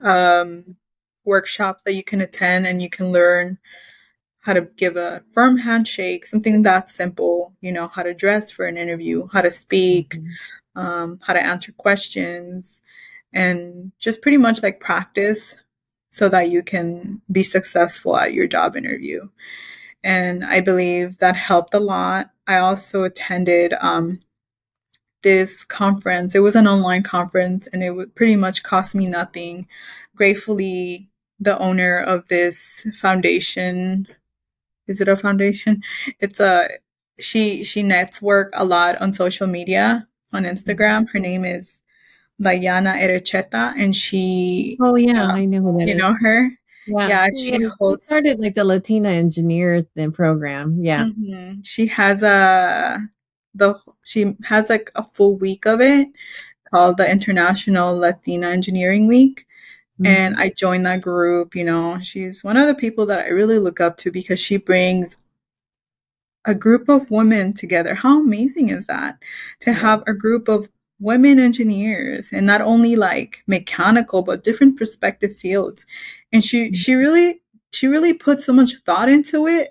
um, 0.00 0.76
workshops 1.24 1.84
that 1.84 1.94
you 1.94 2.02
can 2.02 2.20
attend 2.20 2.66
and 2.66 2.82
you 2.82 2.90
can 2.90 3.12
learn 3.12 3.58
how 4.40 4.52
to 4.52 4.62
give 4.76 4.96
a 4.96 5.22
firm 5.32 5.56
handshake, 5.56 6.26
something 6.26 6.62
that 6.62 6.90
simple, 6.90 7.54
you 7.62 7.72
know, 7.72 7.88
how 7.88 8.02
to 8.02 8.12
dress 8.12 8.50
for 8.50 8.66
an 8.66 8.76
interview, 8.76 9.26
how 9.32 9.40
to 9.40 9.50
speak, 9.50 10.16
mm-hmm. 10.16 10.80
um, 10.80 11.18
how 11.22 11.32
to 11.32 11.42
answer 11.42 11.72
questions, 11.72 12.82
and 13.32 13.90
just 13.98 14.20
pretty 14.20 14.36
much 14.36 14.62
like 14.62 14.80
practice 14.80 15.56
so 16.10 16.28
that 16.28 16.50
you 16.50 16.62
can 16.62 17.22
be 17.32 17.42
successful 17.42 18.16
at 18.16 18.34
your 18.34 18.46
job 18.46 18.76
interview. 18.76 19.26
And 20.04 20.44
I 20.44 20.60
believe 20.60 21.18
that 21.18 21.34
helped 21.34 21.74
a 21.74 21.80
lot. 21.80 22.30
I 22.46 22.58
also 22.58 23.02
attended 23.02 23.74
um, 23.80 24.20
this 25.22 25.64
conference. 25.64 26.36
It 26.36 26.40
was 26.40 26.54
an 26.54 26.68
online 26.68 27.02
conference 27.02 27.66
and 27.68 27.82
it 27.82 28.14
pretty 28.14 28.36
much 28.36 28.62
cost 28.62 28.94
me 28.94 29.06
nothing. 29.06 29.66
Gratefully, 30.14 31.10
the 31.40 31.58
owner 31.58 31.98
of 31.98 32.28
this 32.28 32.86
foundation 33.00 34.06
is 34.86 35.00
it 35.00 35.08
a 35.08 35.16
foundation? 35.16 35.82
It's 36.20 36.40
a 36.40 36.68
she 37.18 37.64
she 37.64 37.82
network 37.82 38.50
a 38.54 38.64
lot 38.64 39.00
on 39.00 39.12
social 39.12 39.46
media 39.46 40.06
on 40.32 40.44
Instagram. 40.44 41.08
Her 41.10 41.18
name 41.18 41.44
is 41.44 41.80
Diana 42.40 42.94
Arrechea, 42.98 43.74
and 43.76 43.94
she. 43.94 44.76
Oh 44.80 44.96
yeah, 44.96 45.28
uh, 45.28 45.32
I 45.32 45.44
know 45.44 45.62
who 45.62 45.78
that 45.78 45.86
you 45.86 45.94
is. 45.94 45.98
know 45.98 46.14
her. 46.20 46.50
Yeah, 46.86 47.08
yeah 47.08 47.28
she 47.34 47.62
hosts, 47.78 48.06
started 48.06 48.38
like 48.40 48.54
the 48.54 48.64
Latina 48.64 49.08
engineer 49.08 49.86
program. 50.12 50.78
Yeah, 50.82 51.04
mm-hmm. 51.04 51.62
she 51.62 51.86
has 51.88 52.22
a 52.22 53.00
the 53.54 53.78
she 54.04 54.36
has 54.44 54.68
like 54.68 54.90
a 54.94 55.04
full 55.04 55.36
week 55.36 55.66
of 55.66 55.80
it 55.80 56.08
called 56.72 56.96
the 56.96 57.10
International 57.10 57.96
Latina 57.96 58.48
Engineering 58.48 59.06
Week, 59.06 59.46
Mm-hmm. 60.00 60.06
And 60.06 60.36
I 60.36 60.50
joined 60.50 60.86
that 60.86 61.02
group. 61.02 61.54
You 61.54 61.64
know, 61.64 61.98
she's 62.00 62.42
one 62.42 62.56
of 62.56 62.66
the 62.66 62.74
people 62.74 63.06
that 63.06 63.20
I 63.20 63.28
really 63.28 63.58
look 63.58 63.80
up 63.80 63.96
to 63.98 64.10
because 64.10 64.40
she 64.40 64.56
brings 64.56 65.16
a 66.44 66.54
group 66.54 66.88
of 66.88 67.10
women 67.10 67.52
together. 67.52 67.94
How 67.94 68.20
amazing 68.20 68.70
is 68.70 68.86
that 68.86 69.18
to 69.60 69.72
have 69.72 70.02
a 70.06 70.12
group 70.12 70.48
of 70.48 70.68
women 71.00 71.38
engineers 71.38 72.32
and 72.32 72.46
not 72.46 72.60
only 72.60 72.96
like 72.96 73.42
mechanical 73.46 74.22
but 74.22 74.44
different 74.44 74.78
perspective 74.78 75.36
fields 75.36 75.86
and 76.34 76.44
she 76.44 76.74
she 76.74 76.94
really 76.94 77.40
she 77.72 77.86
really 77.86 78.12
puts 78.12 78.44
so 78.44 78.52
much 78.52 78.74
thought 78.84 79.08
into 79.08 79.46
it 79.46 79.70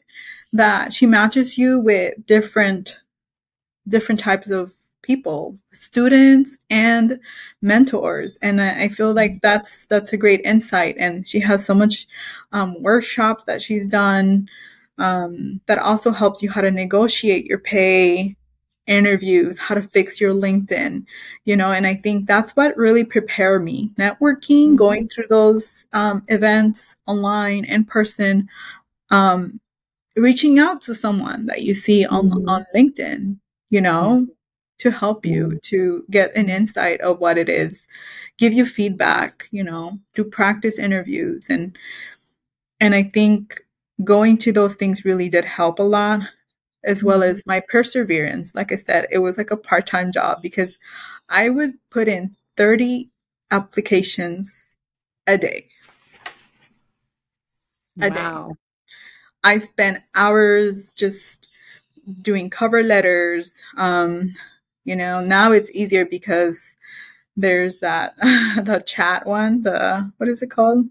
that 0.53 0.93
she 0.93 1.05
matches 1.05 1.57
you 1.57 1.79
with 1.79 2.25
different 2.25 3.01
different 3.87 4.19
types 4.19 4.49
of 4.49 4.73
people 5.01 5.59
students 5.73 6.57
and 6.69 7.19
mentors. 7.61 8.37
And 8.41 8.61
I, 8.61 8.83
I, 8.83 8.87
feel 8.87 9.13
like 9.13 9.41
that's 9.41 9.85
that's 9.87 10.13
a 10.13 10.17
great 10.17 10.39
insight. 10.45 10.95
And 10.97 11.27
she 11.27 11.41
has 11.41 11.65
so 11.65 11.73
much 11.73 12.07
um, 12.53 12.81
workshops 12.81 13.43
that 13.43 13.61
she's 13.61 13.85
done 13.85 14.47
um, 14.97 15.59
that 15.65 15.77
also 15.77 16.11
helps 16.11 16.41
you 16.41 16.49
how 16.49 16.61
to 16.61 16.71
negotiate 16.71 17.45
your 17.45 17.59
pay 17.59 18.37
interviews 18.87 19.57
how 19.57 19.75
to 19.75 19.81
fix 19.81 20.19
your 20.19 20.33
linkedin 20.33 21.05
you 21.45 21.55
know 21.55 21.71
and 21.71 21.87
i 21.87 21.95
think 21.95 22.27
that's 22.27 22.51
what 22.51 22.75
really 22.75 23.05
prepared 23.05 23.63
me 23.63 23.89
networking 23.97 24.67
mm-hmm. 24.67 24.75
going 24.75 25.07
through 25.07 25.27
those 25.29 25.85
um, 25.93 26.21
events 26.27 26.97
online 27.07 27.63
in 27.65 27.85
person 27.85 28.47
um, 29.09 29.59
reaching 30.15 30.59
out 30.59 30.81
to 30.81 30.93
someone 30.93 31.45
that 31.45 31.61
you 31.61 31.73
see 31.73 32.05
on, 32.05 32.29
mm-hmm. 32.29 32.49
on 32.49 32.65
linkedin 32.75 33.37
you 33.69 33.79
know 33.79 34.27
to 34.79 34.91
help 34.91 35.25
you 35.25 35.47
mm-hmm. 35.47 35.57
to 35.61 36.03
get 36.11 36.35
an 36.35 36.49
insight 36.49 36.99
of 36.99 37.19
what 37.19 37.37
it 37.37 37.47
is 37.47 37.87
give 38.37 38.51
you 38.51 38.65
feedback 38.65 39.47
you 39.51 39.63
know 39.63 39.97
do 40.13 40.25
practice 40.25 40.77
interviews 40.77 41.47
and 41.49 41.77
and 42.81 42.93
i 42.93 43.01
think 43.01 43.61
going 44.03 44.37
to 44.37 44.51
those 44.51 44.75
things 44.75 45.05
really 45.05 45.29
did 45.29 45.45
help 45.45 45.79
a 45.79 45.83
lot 45.83 46.21
as 46.83 47.03
well 47.03 47.19
mm-hmm. 47.19 47.31
as 47.31 47.45
my 47.45 47.59
perseverance 47.59 48.53
like 48.55 48.71
i 48.71 48.75
said 48.75 49.07
it 49.11 49.19
was 49.19 49.37
like 49.37 49.51
a 49.51 49.57
part-time 49.57 50.11
job 50.11 50.41
because 50.41 50.77
i 51.29 51.49
would 51.49 51.73
put 51.89 52.07
in 52.07 52.35
30 52.57 53.09
applications 53.51 54.77
a 55.27 55.37
day 55.37 55.67
a 58.01 58.09
wow. 58.09 58.49
day 58.49 58.55
i 59.43 59.57
spent 59.57 60.01
hours 60.15 60.91
just 60.93 61.47
doing 62.21 62.49
cover 62.49 62.83
letters 62.83 63.61
um, 63.77 64.33
you 64.85 64.95
know, 64.95 65.21
now 65.21 65.51
it's 65.51 65.71
easier 65.71 66.05
because 66.05 66.75
there's 67.35 67.79
that 67.79 68.15
the 68.17 68.83
chat 68.85 69.25
one, 69.25 69.63
the 69.63 70.11
what 70.17 70.29
is 70.29 70.41
it 70.41 70.51
called? 70.51 70.85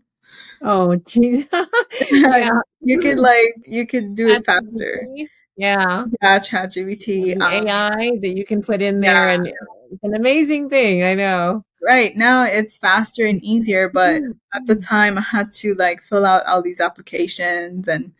Oh, 0.62 0.96
geez. 0.96 1.44
yeah. 2.10 2.60
you 2.80 3.00
could 3.00 3.18
like 3.18 3.54
you 3.66 3.86
could 3.86 4.14
do 4.14 4.28
it 4.28 4.46
faster. 4.46 5.06
Yeah. 5.56 6.06
Yeah, 6.22 6.38
ChatGPT. 6.38 7.40
Um, 7.40 7.66
AI 7.66 8.12
that 8.20 8.34
you 8.36 8.44
can 8.44 8.62
put 8.62 8.82
in 8.82 9.00
there 9.00 9.28
yeah. 9.28 9.34
and 9.34 9.46
it's 9.46 10.02
an 10.02 10.14
amazing 10.14 10.70
thing. 10.70 11.02
I 11.02 11.14
know. 11.14 11.64
Right. 11.82 12.16
Now 12.16 12.44
it's 12.44 12.76
faster 12.76 13.26
and 13.26 13.42
easier, 13.44 13.88
but 13.88 14.22
at 14.54 14.66
the 14.66 14.76
time 14.76 15.18
I 15.18 15.22
had 15.22 15.52
to 15.54 15.74
like 15.74 16.00
fill 16.00 16.24
out 16.24 16.46
all 16.46 16.62
these 16.62 16.80
applications 16.80 17.88
and 17.88 18.12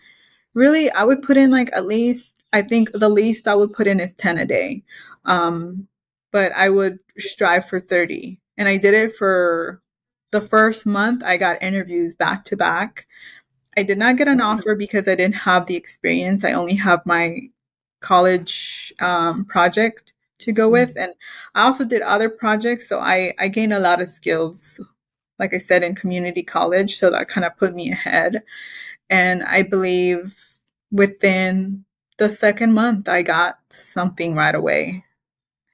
really 0.53 0.91
I 0.91 1.05
would 1.05 1.23
put 1.23 1.37
in 1.37 1.51
like 1.51 1.71
at 1.73 1.87
least 1.87 2.45
I 2.53 2.63
think 2.63 2.91
the 2.93 3.09
least 3.09 3.49
I 3.49 3.55
would 3.55 3.73
put 3.73 3.87
in 3.87 4.01
is 4.01 4.13
10 4.13 4.39
a 4.39 4.45
day. 4.45 4.83
Um, 5.25 5.89
but 6.33 6.53
I 6.53 6.69
would 6.69 6.99
strive 7.19 7.69
for 7.69 7.81
30. 7.81 8.41
And 8.59 8.69
I 8.69 8.77
did 8.77 8.95
it 8.95 9.15
for 9.15 9.81
the 10.33 10.41
first 10.41 10.85
month. 10.85 11.23
I 11.23 11.37
got 11.37 11.63
interviews 11.63 12.15
back 12.15 12.45
to 12.47 12.57
back. 12.57 13.07
I 13.77 13.83
did 13.83 13.99
not 13.99 14.17
get 14.17 14.29
an 14.29 14.41
offer 14.41 14.75
because 14.75 15.09
I 15.09 15.15
didn't 15.15 15.37
have 15.37 15.67
the 15.67 15.77
experience. 15.77 16.45
I 16.45 16.53
only 16.53 16.75
have 16.75 17.05
my 17.07 17.39
college 18.01 18.93
um, 19.01 19.45
project 19.47 20.13
to 20.41 20.53
go 20.53 20.69
with. 20.69 20.97
And 20.97 21.13
I 21.55 21.65
also 21.65 21.85
did 21.85 22.03
other 22.03 22.29
projects. 22.29 22.89
So 22.89 23.01
I, 23.01 23.33
I 23.39 23.49
gained 23.49 23.73
a 23.73 23.81
lot 23.81 24.01
of 24.03 24.09
skills, 24.09 24.81
like 25.39 25.55
I 25.55 25.59
said, 25.59 25.83
in 25.83 25.95
community 25.95 26.43
college. 26.43 26.97
So 26.97 27.11
that 27.11 27.29
kind 27.29 27.45
of 27.45 27.57
put 27.57 27.75
me 27.75 27.91
ahead. 27.91 28.43
And 29.09 29.43
I 29.45 29.63
believe 29.63 30.35
within 30.91 31.85
the 32.19 32.29
second 32.29 32.75
month, 32.75 33.09
I 33.09 33.23
got 33.23 33.59
something 33.71 34.35
right 34.35 34.55
away 34.55 35.05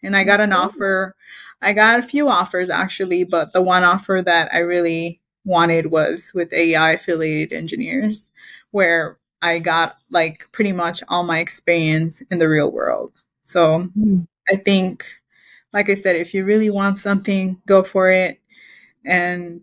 and 0.02 0.16
I 0.16 0.24
got 0.24 0.40
an 0.40 0.52
offer. 0.52 1.14
I 1.60 1.72
got 1.72 1.98
a 1.98 2.02
few 2.02 2.28
offers 2.28 2.70
actually, 2.70 3.24
but 3.24 3.52
the 3.52 3.62
one 3.62 3.84
offer 3.84 4.22
that 4.24 4.52
I 4.54 4.58
really 4.58 5.20
wanted 5.48 5.86
was 5.86 6.32
with 6.34 6.52
AI 6.52 6.92
affiliated 6.92 7.56
engineers, 7.56 8.30
where 8.70 9.18
I 9.40 9.58
got 9.58 9.96
like 10.10 10.46
pretty 10.52 10.72
much 10.72 11.02
all 11.08 11.24
my 11.24 11.38
experience 11.38 12.22
in 12.30 12.38
the 12.38 12.48
real 12.48 12.70
world. 12.70 13.12
So 13.42 13.88
mm. 13.96 14.26
I 14.48 14.56
think, 14.56 15.06
like 15.72 15.88
I 15.90 15.94
said, 15.94 16.16
if 16.16 16.34
you 16.34 16.44
really 16.44 16.70
want 16.70 16.98
something, 16.98 17.60
go 17.66 17.82
for 17.82 18.10
it 18.10 18.40
and 19.04 19.62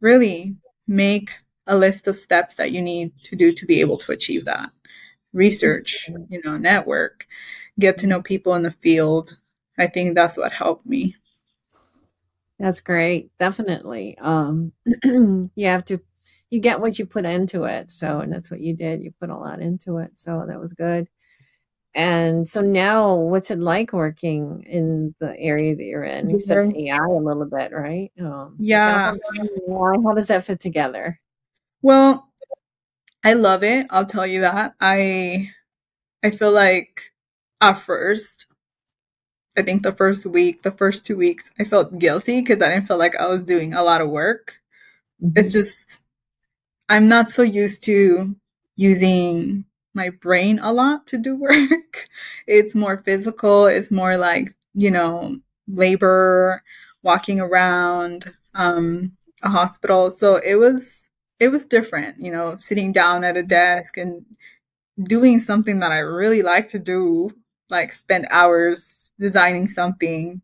really 0.00 0.56
make 0.86 1.32
a 1.66 1.76
list 1.76 2.06
of 2.06 2.18
steps 2.18 2.54
that 2.56 2.70
you 2.70 2.80
need 2.80 3.12
to 3.24 3.34
do 3.34 3.52
to 3.52 3.66
be 3.66 3.80
able 3.80 3.96
to 3.98 4.12
achieve 4.12 4.44
that. 4.44 4.70
Research, 5.32 6.08
you 6.28 6.40
know, 6.44 6.56
network, 6.56 7.26
get 7.78 7.98
to 7.98 8.06
know 8.06 8.22
people 8.22 8.54
in 8.54 8.62
the 8.62 8.70
field, 8.70 9.36
I 9.78 9.86
think 9.86 10.14
that's 10.14 10.36
what 10.36 10.52
helped 10.52 10.86
me. 10.86 11.16
That's 12.58 12.80
great. 12.80 13.30
Definitely. 13.38 14.16
Um, 14.18 14.72
you 15.04 15.66
have 15.66 15.84
to, 15.86 16.00
you 16.50 16.60
get 16.60 16.80
what 16.80 16.98
you 16.98 17.06
put 17.06 17.24
into 17.24 17.64
it. 17.64 17.90
So, 17.90 18.20
and 18.20 18.32
that's 18.32 18.50
what 18.50 18.60
you 18.60 18.74
did. 18.74 19.02
You 19.02 19.12
put 19.20 19.30
a 19.30 19.36
lot 19.36 19.60
into 19.60 19.98
it. 19.98 20.12
So 20.14 20.44
that 20.46 20.60
was 20.60 20.72
good. 20.72 21.08
And 21.94 22.46
so 22.46 22.60
now, 22.60 23.14
what's 23.14 23.50
it 23.50 23.58
like 23.58 23.94
working 23.94 24.62
in 24.68 25.14
the 25.18 25.38
area 25.38 25.74
that 25.74 25.84
you're 25.84 26.04
in? 26.04 26.28
You 26.28 26.38
said 26.38 26.74
AI 26.76 26.96
a 26.96 27.08
little 27.08 27.46
bit, 27.46 27.72
right? 27.72 28.12
Um, 28.20 28.56
yeah. 28.58 29.14
How 29.68 30.12
does 30.14 30.28
that 30.28 30.44
fit 30.44 30.60
together? 30.60 31.18
Well, 31.80 32.28
I 33.24 33.32
love 33.32 33.64
it. 33.64 33.86
I'll 33.88 34.04
tell 34.04 34.26
you 34.26 34.42
that. 34.42 34.74
I 34.78 35.50
I 36.22 36.30
feel 36.30 36.52
like 36.52 37.12
at 37.60 37.74
first 37.74 38.45
I 39.56 39.62
think 39.62 39.82
the 39.82 39.92
first 39.92 40.26
week, 40.26 40.62
the 40.62 40.70
first 40.70 41.06
two 41.06 41.16
weeks, 41.16 41.50
I 41.58 41.64
felt 41.64 41.98
guilty 41.98 42.40
because 42.40 42.62
I 42.62 42.68
didn't 42.68 42.86
feel 42.86 42.98
like 42.98 43.16
I 43.16 43.26
was 43.26 43.44
doing 43.44 43.72
a 43.72 43.82
lot 43.82 44.00
of 44.00 44.10
work. 44.10 44.60
Mm-hmm. 45.22 45.38
It's 45.38 45.52
just, 45.52 46.02
I'm 46.88 47.08
not 47.08 47.30
so 47.30 47.42
used 47.42 47.82
to 47.84 48.36
using 48.76 49.64
my 49.94 50.10
brain 50.10 50.58
a 50.58 50.72
lot 50.72 51.06
to 51.08 51.18
do 51.18 51.34
work. 51.40 52.08
it's 52.46 52.74
more 52.74 52.98
physical, 52.98 53.66
it's 53.66 53.90
more 53.90 54.16
like, 54.16 54.52
you 54.74 54.90
know, 54.90 55.38
labor, 55.66 56.62
walking 57.02 57.40
around 57.40 58.34
um, 58.54 59.12
a 59.42 59.48
hospital. 59.48 60.10
So 60.10 60.36
it 60.36 60.56
was, 60.56 61.08
it 61.40 61.48
was 61.48 61.66
different, 61.66 62.20
you 62.20 62.30
know, 62.30 62.56
sitting 62.58 62.92
down 62.92 63.24
at 63.24 63.36
a 63.36 63.42
desk 63.42 63.96
and 63.96 64.24
doing 65.02 65.40
something 65.40 65.78
that 65.80 65.92
I 65.92 65.98
really 65.98 66.42
like 66.42 66.68
to 66.70 66.78
do, 66.78 67.32
like 67.70 67.92
spent 67.92 68.26
hours 68.30 69.10
designing 69.18 69.68
something 69.68 70.40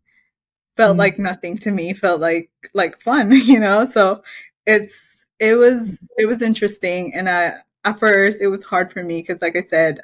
felt 0.76 0.92
mm-hmm. 0.92 1.00
like 1.00 1.18
nothing 1.18 1.56
to 1.56 1.70
me 1.70 1.92
felt 1.92 2.20
like 2.20 2.50
like 2.74 3.00
fun 3.00 3.30
you 3.44 3.58
know 3.58 3.85
so 3.85 4.22
it's 4.66 4.94
it 5.38 5.54
was 5.54 6.08
it 6.18 6.26
was 6.26 6.42
interesting 6.42 7.14
and 7.14 7.28
I, 7.28 7.54
at 7.85 7.98
first 7.98 8.40
it 8.40 8.48
was 8.48 8.64
hard 8.64 8.92
for 8.92 9.02
me 9.02 9.20
because 9.20 9.42
like 9.42 9.56
i 9.56 9.62
said 9.62 10.00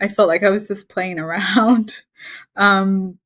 i 0.00 0.08
felt 0.08 0.28
like 0.28 0.42
i 0.42 0.50
was 0.50 0.68
just 0.68 0.88
playing 0.88 1.18
around 1.26 2.02
um 2.56 3.18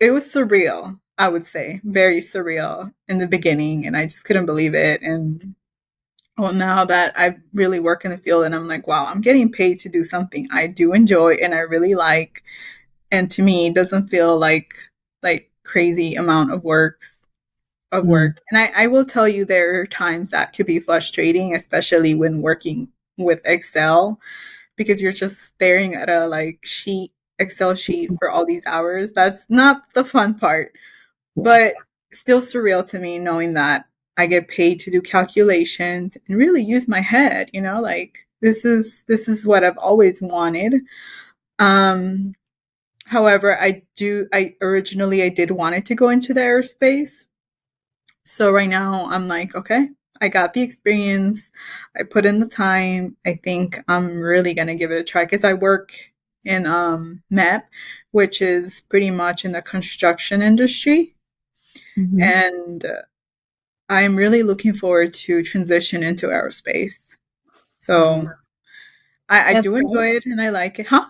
it 0.00 0.10
was 0.10 0.24
surreal 0.24 0.98
i 1.18 1.28
would 1.28 1.46
say 1.46 1.80
very 1.84 2.20
surreal 2.20 2.92
in 3.08 3.18
the 3.18 3.26
beginning 3.26 3.86
and 3.86 3.96
i 3.96 4.04
just 4.04 4.24
couldn't 4.24 4.46
believe 4.46 4.74
it 4.74 5.02
and 5.02 5.54
well 6.38 6.52
now 6.52 6.84
that 6.84 7.12
i 7.16 7.36
really 7.52 7.80
work 7.80 8.04
in 8.04 8.10
the 8.10 8.18
field 8.18 8.44
and 8.44 8.54
i'm 8.54 8.66
like 8.68 8.86
wow 8.86 9.06
i'm 9.06 9.20
getting 9.20 9.50
paid 9.50 9.78
to 9.78 9.88
do 9.88 10.02
something 10.04 10.48
i 10.50 10.66
do 10.66 10.92
enjoy 10.92 11.34
and 11.34 11.54
i 11.54 11.58
really 11.58 11.94
like. 11.94 12.42
And 13.10 13.30
to 13.32 13.42
me 13.42 13.66
it 13.66 13.74
doesn't 13.74 14.08
feel 14.08 14.36
like 14.36 14.74
like 15.22 15.50
crazy 15.64 16.14
amount 16.14 16.52
of 16.52 16.64
works 16.64 17.24
of 17.92 18.04
mm. 18.04 18.08
work. 18.08 18.40
And 18.50 18.58
I, 18.58 18.72
I 18.84 18.86
will 18.88 19.04
tell 19.04 19.28
you 19.28 19.44
there 19.44 19.80
are 19.80 19.86
times 19.86 20.30
that 20.30 20.52
could 20.54 20.66
be 20.66 20.80
frustrating 20.80 21.54
especially 21.54 22.14
when 22.14 22.42
working 22.42 22.88
with 23.16 23.40
excel 23.44 24.18
because 24.76 25.00
you're 25.00 25.12
just 25.12 25.40
staring 25.40 25.94
at 25.94 26.10
a 26.10 26.26
like 26.26 26.58
sheet 26.64 27.12
excel 27.38 27.74
sheet 27.74 28.10
for 28.18 28.30
all 28.30 28.44
these 28.44 28.66
hours. 28.66 29.12
That's 29.12 29.46
not 29.48 29.82
the 29.94 30.04
fun 30.04 30.34
part 30.34 30.72
but 31.36 31.74
still 32.12 32.40
surreal 32.40 32.88
to 32.90 32.98
me 32.98 33.18
knowing 33.18 33.54
that 33.54 33.86
i 34.16 34.26
get 34.26 34.48
paid 34.48 34.80
to 34.80 34.90
do 34.90 35.00
calculations 35.00 36.16
and 36.28 36.36
really 36.36 36.62
use 36.62 36.88
my 36.88 37.00
head 37.00 37.50
you 37.52 37.60
know 37.60 37.80
like 37.80 38.26
this 38.40 38.64
is 38.64 39.04
this 39.08 39.28
is 39.28 39.46
what 39.46 39.64
i've 39.64 39.78
always 39.78 40.20
wanted 40.22 40.74
um 41.58 42.34
However, 43.06 43.60
I 43.60 43.82
do, 43.96 44.26
I 44.32 44.54
originally, 44.62 45.22
I 45.22 45.28
did 45.28 45.50
want 45.50 45.74
it 45.74 45.86
to 45.86 45.94
go 45.94 46.08
into 46.08 46.32
the 46.32 46.40
aerospace. 46.40 47.26
So 48.24 48.50
right 48.50 48.68
now 48.68 49.06
I'm 49.10 49.28
like, 49.28 49.54
okay, 49.54 49.90
I 50.20 50.28
got 50.28 50.54
the 50.54 50.62
experience. 50.62 51.50
I 51.98 52.04
put 52.04 52.24
in 52.24 52.38
the 52.38 52.46
time. 52.46 53.16
I 53.26 53.34
think 53.44 53.78
I'm 53.88 54.18
really 54.18 54.54
going 54.54 54.68
to 54.68 54.74
give 54.74 54.90
it 54.90 55.00
a 55.00 55.04
try 55.04 55.26
because 55.26 55.44
I 55.44 55.52
work 55.52 55.92
in 56.44 56.66
um, 56.66 57.22
MEP, 57.30 57.62
which 58.12 58.40
is 58.40 58.82
pretty 58.88 59.10
much 59.10 59.44
in 59.44 59.52
the 59.52 59.62
construction 59.62 60.40
industry. 60.40 61.14
mm-hmm. 61.96 62.22
and 62.22 62.86
I'm 63.88 64.16
really 64.16 64.42
looking 64.42 64.74
forward 64.74 65.14
to 65.14 65.42
transition 65.42 66.02
into 66.02 66.28
aerospace. 66.28 67.18
So 67.78 68.28
I, 69.28 69.56
I 69.56 69.60
do 69.60 69.70
great. 69.70 69.84
enjoy 69.84 70.06
it 70.16 70.26
and 70.26 70.40
I 70.40 70.48
like 70.50 70.78
it, 70.78 70.86
huh? 70.86 71.06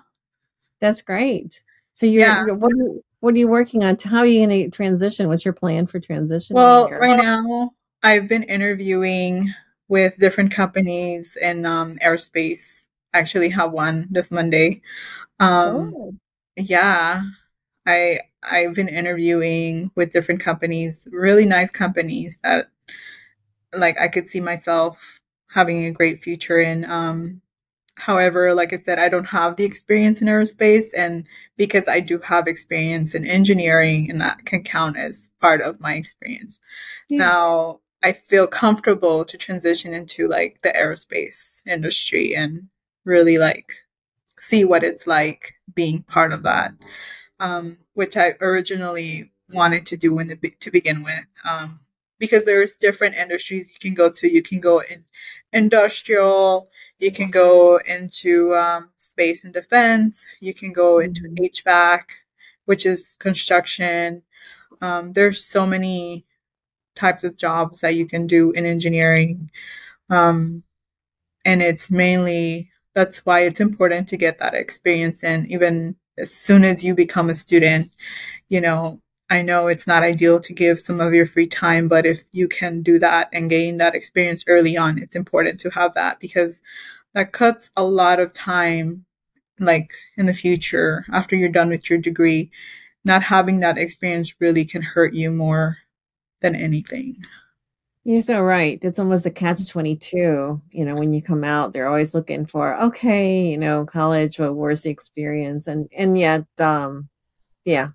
That's 0.80 1.02
great. 1.02 1.62
So 1.92 2.06
you're, 2.06 2.26
yeah. 2.26 2.44
you're 2.46 2.56
what, 2.56 2.72
are 2.72 2.76
you, 2.76 3.04
what 3.20 3.34
are 3.34 3.38
you 3.38 3.48
working 3.48 3.84
on? 3.84 3.96
How 4.02 4.18
are 4.18 4.26
you 4.26 4.46
going 4.46 4.70
to 4.70 4.76
transition? 4.76 5.28
What's 5.28 5.44
your 5.44 5.54
plan 5.54 5.86
for 5.86 6.00
transition? 6.00 6.54
Well, 6.54 6.90
right 6.90 7.16
now 7.16 7.72
I've 8.02 8.28
been 8.28 8.42
interviewing 8.42 9.54
with 9.88 10.18
different 10.18 10.52
companies 10.52 11.36
in 11.40 11.64
um, 11.64 11.94
aerospace. 11.94 12.86
Actually 13.12 13.50
have 13.50 13.70
one 13.70 14.08
this 14.10 14.32
Monday. 14.32 14.82
Um, 15.38 15.94
oh. 15.96 16.14
Yeah, 16.56 17.22
I 17.86 18.20
I've 18.44 18.74
been 18.74 18.88
interviewing 18.88 19.90
with 19.94 20.12
different 20.12 20.40
companies, 20.40 21.08
really 21.10 21.46
nice 21.46 21.70
companies 21.70 22.38
that 22.42 22.68
like 23.74 24.00
I 24.00 24.08
could 24.08 24.26
see 24.26 24.40
myself 24.40 25.18
having 25.48 25.84
a 25.84 25.90
great 25.90 26.22
future 26.22 26.60
in. 26.60 26.84
Um, 26.84 27.40
however, 27.96 28.54
like 28.54 28.72
I 28.72 28.78
said, 28.78 28.98
I 28.98 29.08
don't 29.08 29.26
have 29.26 29.56
the 29.56 29.64
experience 29.64 30.20
in 30.20 30.28
aerospace, 30.28 30.86
and 30.96 31.26
because 31.56 31.84
I 31.88 32.00
do 32.00 32.18
have 32.18 32.46
experience 32.46 33.14
in 33.14 33.24
engineering, 33.26 34.10
and 34.10 34.20
that 34.20 34.44
can 34.46 34.62
count 34.62 34.96
as 34.96 35.30
part 35.40 35.60
of 35.62 35.80
my 35.80 35.94
experience. 35.94 36.60
Yeah. 37.08 37.18
Now, 37.18 37.80
I 38.02 38.12
feel 38.12 38.46
comfortable 38.46 39.24
to 39.24 39.38
transition 39.38 39.94
into 39.94 40.28
like 40.28 40.60
the 40.62 40.70
aerospace 40.70 41.66
industry 41.66 42.34
and 42.36 42.68
really 43.04 43.38
like 43.38 43.72
see 44.38 44.64
what 44.64 44.84
it's 44.84 45.06
like 45.06 45.54
being 45.74 46.02
part 46.02 46.32
of 46.32 46.42
that, 46.42 46.72
um, 47.40 47.78
which 47.94 48.16
I 48.16 48.34
originally 48.40 49.32
wanted 49.52 49.86
to 49.86 49.96
do 49.96 50.18
in 50.18 50.28
the 50.28 50.36
to 50.60 50.70
begin 50.70 51.02
with. 51.02 51.26
Um, 51.44 51.80
because 52.18 52.44
there's 52.44 52.76
different 52.76 53.16
industries 53.16 53.70
you 53.70 53.78
can 53.80 53.94
go 53.94 54.10
to. 54.10 54.32
You 54.32 54.42
can 54.42 54.60
go 54.60 54.80
in 54.80 55.04
industrial, 55.52 56.68
you 56.98 57.12
can 57.12 57.30
go 57.30 57.78
into 57.78 58.54
um, 58.54 58.90
space 58.96 59.44
and 59.44 59.52
defense, 59.52 60.26
you 60.40 60.54
can 60.54 60.72
go 60.72 60.98
into 60.98 61.22
mm-hmm. 61.22 61.44
HVAC, 61.44 62.02
which 62.64 62.86
is 62.86 63.16
construction. 63.18 64.22
Um, 64.80 65.12
there's 65.12 65.44
so 65.44 65.66
many 65.66 66.24
types 66.94 67.24
of 67.24 67.36
jobs 67.36 67.80
that 67.80 67.94
you 67.94 68.06
can 68.06 68.26
do 68.26 68.52
in 68.52 68.66
engineering. 68.66 69.50
Um, 70.10 70.62
and 71.44 71.62
it's 71.62 71.90
mainly 71.90 72.70
that's 72.94 73.18
why 73.26 73.40
it's 73.40 73.60
important 73.60 74.08
to 74.08 74.16
get 74.16 74.38
that 74.38 74.54
experience 74.54 75.24
in 75.24 75.46
even 75.46 75.96
as 76.18 76.30
soon 76.32 76.64
as 76.64 76.84
you 76.84 76.94
become 76.94 77.30
a 77.30 77.34
student 77.34 77.90
you 78.48 78.60
know 78.60 79.00
I 79.30 79.42
know 79.42 79.68
it's 79.68 79.86
not 79.86 80.02
ideal 80.02 80.38
to 80.40 80.52
give 80.52 80.80
some 80.80 81.00
of 81.00 81.14
your 81.14 81.26
free 81.26 81.46
time, 81.46 81.88
but 81.88 82.04
if 82.04 82.24
you 82.32 82.46
can 82.46 82.82
do 82.82 82.98
that 82.98 83.28
and 83.32 83.48
gain 83.50 83.78
that 83.78 83.94
experience 83.94 84.44
early 84.46 84.76
on, 84.76 85.02
it's 85.02 85.16
important 85.16 85.58
to 85.60 85.70
have 85.70 85.94
that 85.94 86.20
because 86.20 86.62
that 87.14 87.32
cuts 87.32 87.70
a 87.76 87.84
lot 87.84 88.20
of 88.20 88.32
time, 88.32 89.06
like 89.58 89.92
in 90.16 90.26
the 90.26 90.34
future 90.34 91.06
after 91.12 91.36
you're 91.36 91.48
done 91.48 91.70
with 91.70 91.88
your 91.88 91.98
degree. 91.98 92.50
Not 93.04 93.22
having 93.24 93.60
that 93.60 93.78
experience 93.78 94.34
really 94.40 94.64
can 94.64 94.82
hurt 94.82 95.14
you 95.14 95.30
more 95.30 95.78
than 96.40 96.54
anything. 96.54 97.24
You're 98.04 98.20
so 98.20 98.42
right. 98.42 98.78
It's 98.82 98.98
almost 98.98 99.26
a 99.26 99.30
catch 99.30 99.66
22. 99.68 100.60
You 100.70 100.84
know, 100.84 100.94
when 100.94 101.12
you 101.12 101.22
come 101.22 101.42
out, 101.42 101.72
they're 101.72 101.88
always 101.88 102.14
looking 102.14 102.44
for, 102.44 102.80
okay, 102.82 103.46
you 103.46 103.56
know, 103.56 103.86
college, 103.86 104.36
but 104.36 104.52
where's 104.52 104.82
the 104.82 104.90
experience? 104.90 105.66
And, 105.66 105.88
and 105.96 106.18
yet, 106.18 106.44
um, 106.58 107.08
yeah, 107.64 107.88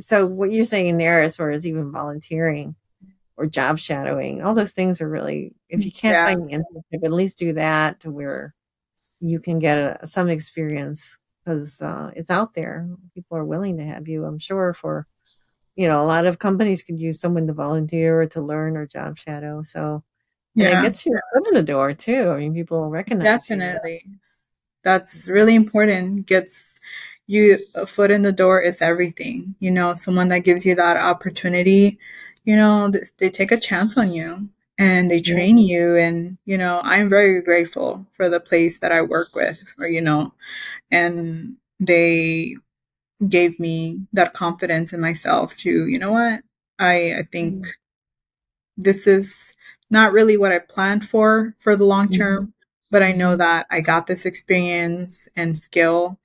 so 0.00 0.26
what 0.26 0.50
you're 0.52 0.64
saying 0.64 0.98
there 0.98 1.22
as 1.22 1.36
far 1.36 1.50
as 1.50 1.66
even 1.66 1.90
volunteering 1.90 2.74
or 3.36 3.46
job 3.46 3.78
shadowing 3.78 4.42
all 4.42 4.54
those 4.54 4.72
things 4.72 5.00
are 5.00 5.08
really 5.08 5.54
if 5.68 5.84
you 5.84 5.90
can't 5.90 6.14
yeah. 6.14 6.26
find 6.26 6.48
the 6.48 6.56
internship 6.56 7.04
at 7.04 7.12
least 7.12 7.38
do 7.38 7.52
that 7.52 8.00
to 8.00 8.10
where 8.10 8.54
you 9.20 9.40
can 9.40 9.58
get 9.58 9.78
a, 9.78 10.06
some 10.06 10.28
experience 10.28 11.18
because 11.44 11.80
uh, 11.80 12.10
it's 12.14 12.30
out 12.30 12.54
there 12.54 12.88
people 13.14 13.36
are 13.36 13.44
willing 13.44 13.76
to 13.78 13.84
have 13.84 14.06
you 14.06 14.24
i'm 14.24 14.38
sure 14.38 14.72
for 14.74 15.06
you 15.76 15.88
know 15.88 16.02
a 16.02 16.06
lot 16.06 16.26
of 16.26 16.38
companies 16.38 16.82
could 16.82 17.00
use 17.00 17.20
someone 17.20 17.46
to 17.46 17.52
volunteer 17.52 18.20
or 18.22 18.26
to 18.26 18.40
learn 18.40 18.76
or 18.76 18.86
job 18.86 19.16
shadow 19.16 19.62
so 19.62 20.02
yeah, 20.54 20.80
it 20.80 20.82
gets 20.84 21.04
you 21.04 21.18
foot 21.32 21.48
in 21.48 21.54
the 21.54 21.62
door 21.62 21.92
too 21.92 22.30
i 22.30 22.38
mean 22.38 22.54
people 22.54 22.88
recognize 22.88 23.24
definitely 23.24 24.02
you. 24.06 24.16
that's 24.82 25.28
really 25.28 25.54
important 25.54 26.26
gets 26.26 26.74
you 27.26 27.58
a 27.74 27.86
foot 27.86 28.10
in 28.10 28.22
the 28.22 28.32
door 28.32 28.60
is 28.60 28.82
everything. 28.82 29.54
You 29.58 29.70
know, 29.70 29.94
someone 29.94 30.28
that 30.28 30.40
gives 30.40 30.66
you 30.66 30.74
that 30.74 30.96
opportunity, 30.96 31.98
you 32.44 32.54
know, 32.56 32.90
they, 32.90 33.00
they 33.18 33.30
take 33.30 33.52
a 33.52 33.56
chance 33.56 33.96
on 33.96 34.12
you 34.12 34.48
and 34.78 35.10
they 35.10 35.20
train 35.20 35.56
yeah. 35.56 35.76
you 35.76 35.96
and 35.96 36.36
you 36.46 36.58
know 36.58 36.80
i'm 36.82 37.08
very 37.08 37.40
grateful 37.40 38.04
for 38.16 38.28
the 38.28 38.40
place 38.40 38.80
that 38.80 38.90
i 38.90 39.00
work 39.00 39.28
with 39.32 39.62
or 39.78 39.86
you 39.86 40.00
know 40.00 40.32
and 40.90 41.54
they 41.78 42.56
gave 43.28 43.58
me 43.58 44.00
that 44.12 44.34
confidence 44.34 44.92
in 44.92 45.00
myself 45.00 45.56
to 45.56 45.86
you 45.86 45.98
know 45.98 46.12
what 46.12 46.42
i 46.78 47.14
i 47.14 47.22
think 47.30 47.54
mm-hmm. 47.54 47.70
this 48.76 49.06
is 49.06 49.54
not 49.90 50.12
really 50.12 50.36
what 50.36 50.52
i 50.52 50.58
planned 50.58 51.08
for 51.08 51.54
for 51.58 51.76
the 51.76 51.84
long 51.84 52.08
term 52.08 52.42
mm-hmm. 52.44 52.50
but 52.90 53.02
i 53.02 53.12
know 53.12 53.30
mm-hmm. 53.30 53.38
that 53.38 53.66
i 53.70 53.80
got 53.80 54.06
this 54.06 54.24
experience 54.24 55.28
and 55.36 55.56
skill 55.58 56.18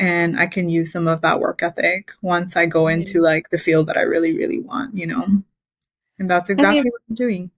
and 0.00 0.40
I 0.40 0.46
can 0.46 0.70
use 0.70 0.90
some 0.90 1.06
of 1.06 1.20
that 1.20 1.40
work 1.40 1.62
ethic 1.62 2.10
once 2.22 2.56
I 2.56 2.64
go 2.64 2.88
into 2.88 3.20
like 3.20 3.50
the 3.50 3.58
field 3.58 3.86
that 3.88 3.98
I 3.98 4.02
really, 4.02 4.32
really 4.32 4.58
want, 4.58 4.96
you 4.96 5.06
know. 5.06 5.26
And 6.18 6.30
that's 6.30 6.48
exactly 6.48 6.90
what 6.90 7.02
I'm 7.08 7.14
doing. 7.14 7.50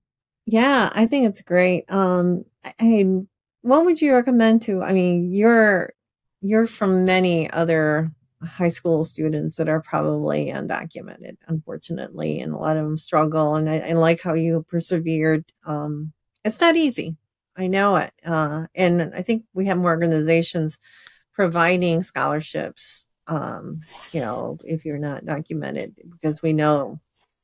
Yeah, 0.47 0.91
I 0.93 1.07
think 1.07 1.27
it's 1.27 1.41
great. 1.41 1.85
Um, 1.89 2.45
I 2.65 2.83
mean, 2.83 3.29
what 3.63 3.85
would 3.85 4.03
you 4.03 4.13
recommend 4.13 4.63
to? 4.63 4.83
I 4.83 4.93
mean, 4.93 5.33
you're 5.33 5.93
you're 6.41 6.67
from 6.67 7.05
many 7.05 7.49
other 7.51 8.11
high 8.45 8.69
school 8.69 9.05
students 9.05 9.57
that 9.57 9.69
are 9.69 9.81
probably 9.81 10.47
undocumented, 10.47 11.37
unfortunately, 11.47 12.41
and 12.41 12.53
a 12.53 12.57
lot 12.59 12.77
of 12.77 12.85
them 12.85 12.97
struggle. 12.97 13.55
And 13.55 13.69
I, 13.69 13.79
I 13.79 13.93
like 13.93 14.21
how 14.21 14.35
you 14.35 14.65
persevered. 14.69 15.45
Um, 15.65 16.13
it's 16.45 16.61
not 16.61 16.77
easy. 16.77 17.17
I 17.57 17.67
know 17.67 17.97
it. 17.97 18.13
Uh, 18.25 18.67
and 18.75 19.13
I 19.15 19.23
think 19.23 19.45
we 19.53 19.67
have 19.67 19.79
more 19.79 19.91
organizations 19.91 20.79
providing 21.33 22.03
scholarships 22.03 23.09
um, 23.27 23.81
you 24.13 24.21
know 24.21 24.59
if 24.65 24.85
you're 24.85 24.99
not 24.99 25.25
documented 25.25 25.95
because 26.11 26.43
we 26.43 26.53
know 26.53 27.01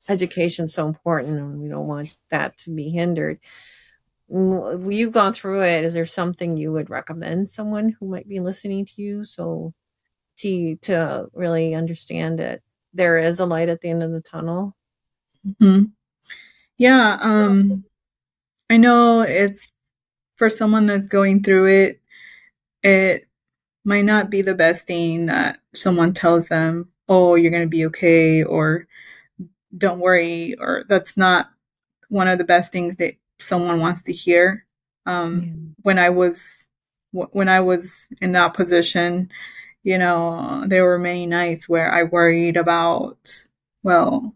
education's 0.09 0.75
so 0.75 0.87
important 0.87 1.39
and 1.39 1.61
we 1.61 1.69
don't 1.69 1.87
want 1.87 2.11
that 2.31 2.57
to 2.59 2.71
be 2.71 2.91
hindered 2.91 3.39
you've 4.31 5.13
gone 5.13 5.33
through 5.33 5.63
it 5.63 5.85
is 5.85 5.95
there 5.95 6.07
something 6.07 6.57
you 6.57 6.73
would 6.73 6.91
recommend 6.91 7.49
someone 7.49 7.97
who 7.99 8.07
might 8.09 8.29
be 8.29 8.41
listening 8.41 8.85
to 8.85 9.01
you 9.01 9.25
so 9.25 9.73
to 10.39 10.77
to 10.77 11.29
really 11.35 11.75
understand 11.75 12.39
that 12.39 12.61
there 12.95 13.19
is 13.19 13.41
a 13.41 13.47
light 13.47 13.69
at 13.69 13.81
the 13.81 13.91
end 13.91 14.03
of 14.03 14.13
the 14.13 14.21
tunnel 14.21 14.75
mm-hmm. 15.47 15.85
yeah 16.77 17.19
um 17.21 17.85
i 18.71 18.77
know 18.77 19.21
it's 19.21 19.73
for 20.37 20.49
someone 20.49 20.87
that's 20.87 21.07
going 21.07 21.43
through 21.43 21.67
it 21.67 22.01
it 22.83 23.29
might 23.89 24.05
not 24.05 24.31
be 24.31 24.43
the 24.43 24.55
best 24.55 24.87
thing 24.87 25.27
that 25.27 25.61
someone 25.75 26.13
tells 26.13 26.49
them, 26.49 26.89
oh, 27.09 27.35
you're 27.35 27.51
going 27.51 27.63
to 27.63 27.69
be 27.69 27.87
okay, 27.87 28.45
or 28.45 28.87
don't 29.77 30.01
worry, 30.01 30.55
or 30.61 30.85
that's 30.89 31.17
not 31.17 31.49
one 32.09 32.29
of 32.29 32.39
the 32.39 32.45
best 32.45 32.71
things 32.71 32.97
that 32.97 33.15
someone 33.39 33.81
wants 33.81 34.03
to 34.03 34.13
hear. 34.13 34.67
Um, 35.07 35.43
yeah. 35.43 35.75
When 35.83 35.99
I 35.99 36.11
was 36.11 36.69
when 37.13 37.49
I 37.49 37.61
was 37.61 38.09
in 38.21 38.33
that 38.33 38.53
position, 38.53 39.31
you 39.83 39.99
know, 39.99 40.65
there 40.67 40.85
were 40.85 40.99
many 40.99 41.27
nights 41.27 41.69
where 41.69 41.93
I 41.93 42.03
worried 42.03 42.57
about, 42.57 43.47
well, 43.83 44.35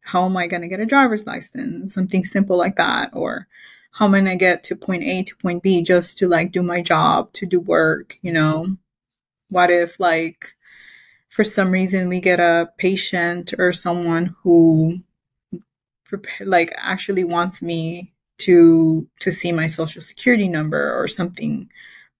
how 0.00 0.24
am 0.24 0.36
I 0.36 0.46
going 0.46 0.62
to 0.62 0.68
get 0.68 0.80
a 0.80 0.86
driver's 0.86 1.26
license? 1.26 1.94
Something 1.94 2.24
simple 2.24 2.56
like 2.56 2.76
that, 2.76 3.10
or 3.12 3.46
how 3.92 4.06
am 4.06 4.14
I 4.14 4.20
going 4.20 4.30
to 4.30 4.36
get 4.36 4.64
to 4.64 4.76
point 4.76 5.02
A 5.04 5.22
to 5.22 5.36
point 5.36 5.62
B 5.62 5.82
just 5.82 6.18
to 6.18 6.28
like 6.28 6.52
do 6.52 6.62
my 6.62 6.80
job, 6.82 7.32
to 7.34 7.46
do 7.46 7.60
work, 7.60 8.18
you 8.22 8.32
know? 8.32 8.62
Mm-hmm. 8.62 8.72
What 9.50 9.70
if, 9.70 9.98
like, 9.98 10.54
for 11.30 11.44
some 11.44 11.70
reason 11.70 12.08
we 12.08 12.20
get 12.20 12.40
a 12.40 12.70
patient 12.78 13.54
or 13.58 13.72
someone 13.72 14.34
who 14.42 15.00
like 16.40 16.72
actually 16.76 17.24
wants 17.24 17.62
me 17.62 18.12
to 18.38 19.06
to 19.20 19.30
see 19.30 19.52
my 19.52 19.66
social 19.66 20.00
security 20.00 20.48
number 20.48 20.94
or 20.94 21.06
something 21.06 21.68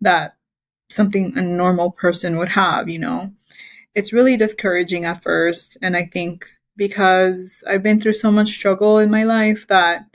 that 0.00 0.36
something 0.90 1.36
a 1.36 1.42
normal 1.42 1.90
person 1.92 2.36
would 2.36 2.48
have 2.48 2.88
you 2.88 2.98
know 2.98 3.32
it's 3.94 4.12
really 4.12 4.36
discouraging 4.36 5.04
at 5.04 5.22
first 5.22 5.76
and 5.82 5.96
i 5.96 6.04
think 6.04 6.46
because 6.76 7.64
i've 7.68 7.82
been 7.82 8.00
through 8.00 8.12
so 8.12 8.30
much 8.30 8.48
struggle 8.48 8.98
in 8.98 9.10
my 9.10 9.24
life 9.24 9.66
that 9.68 10.06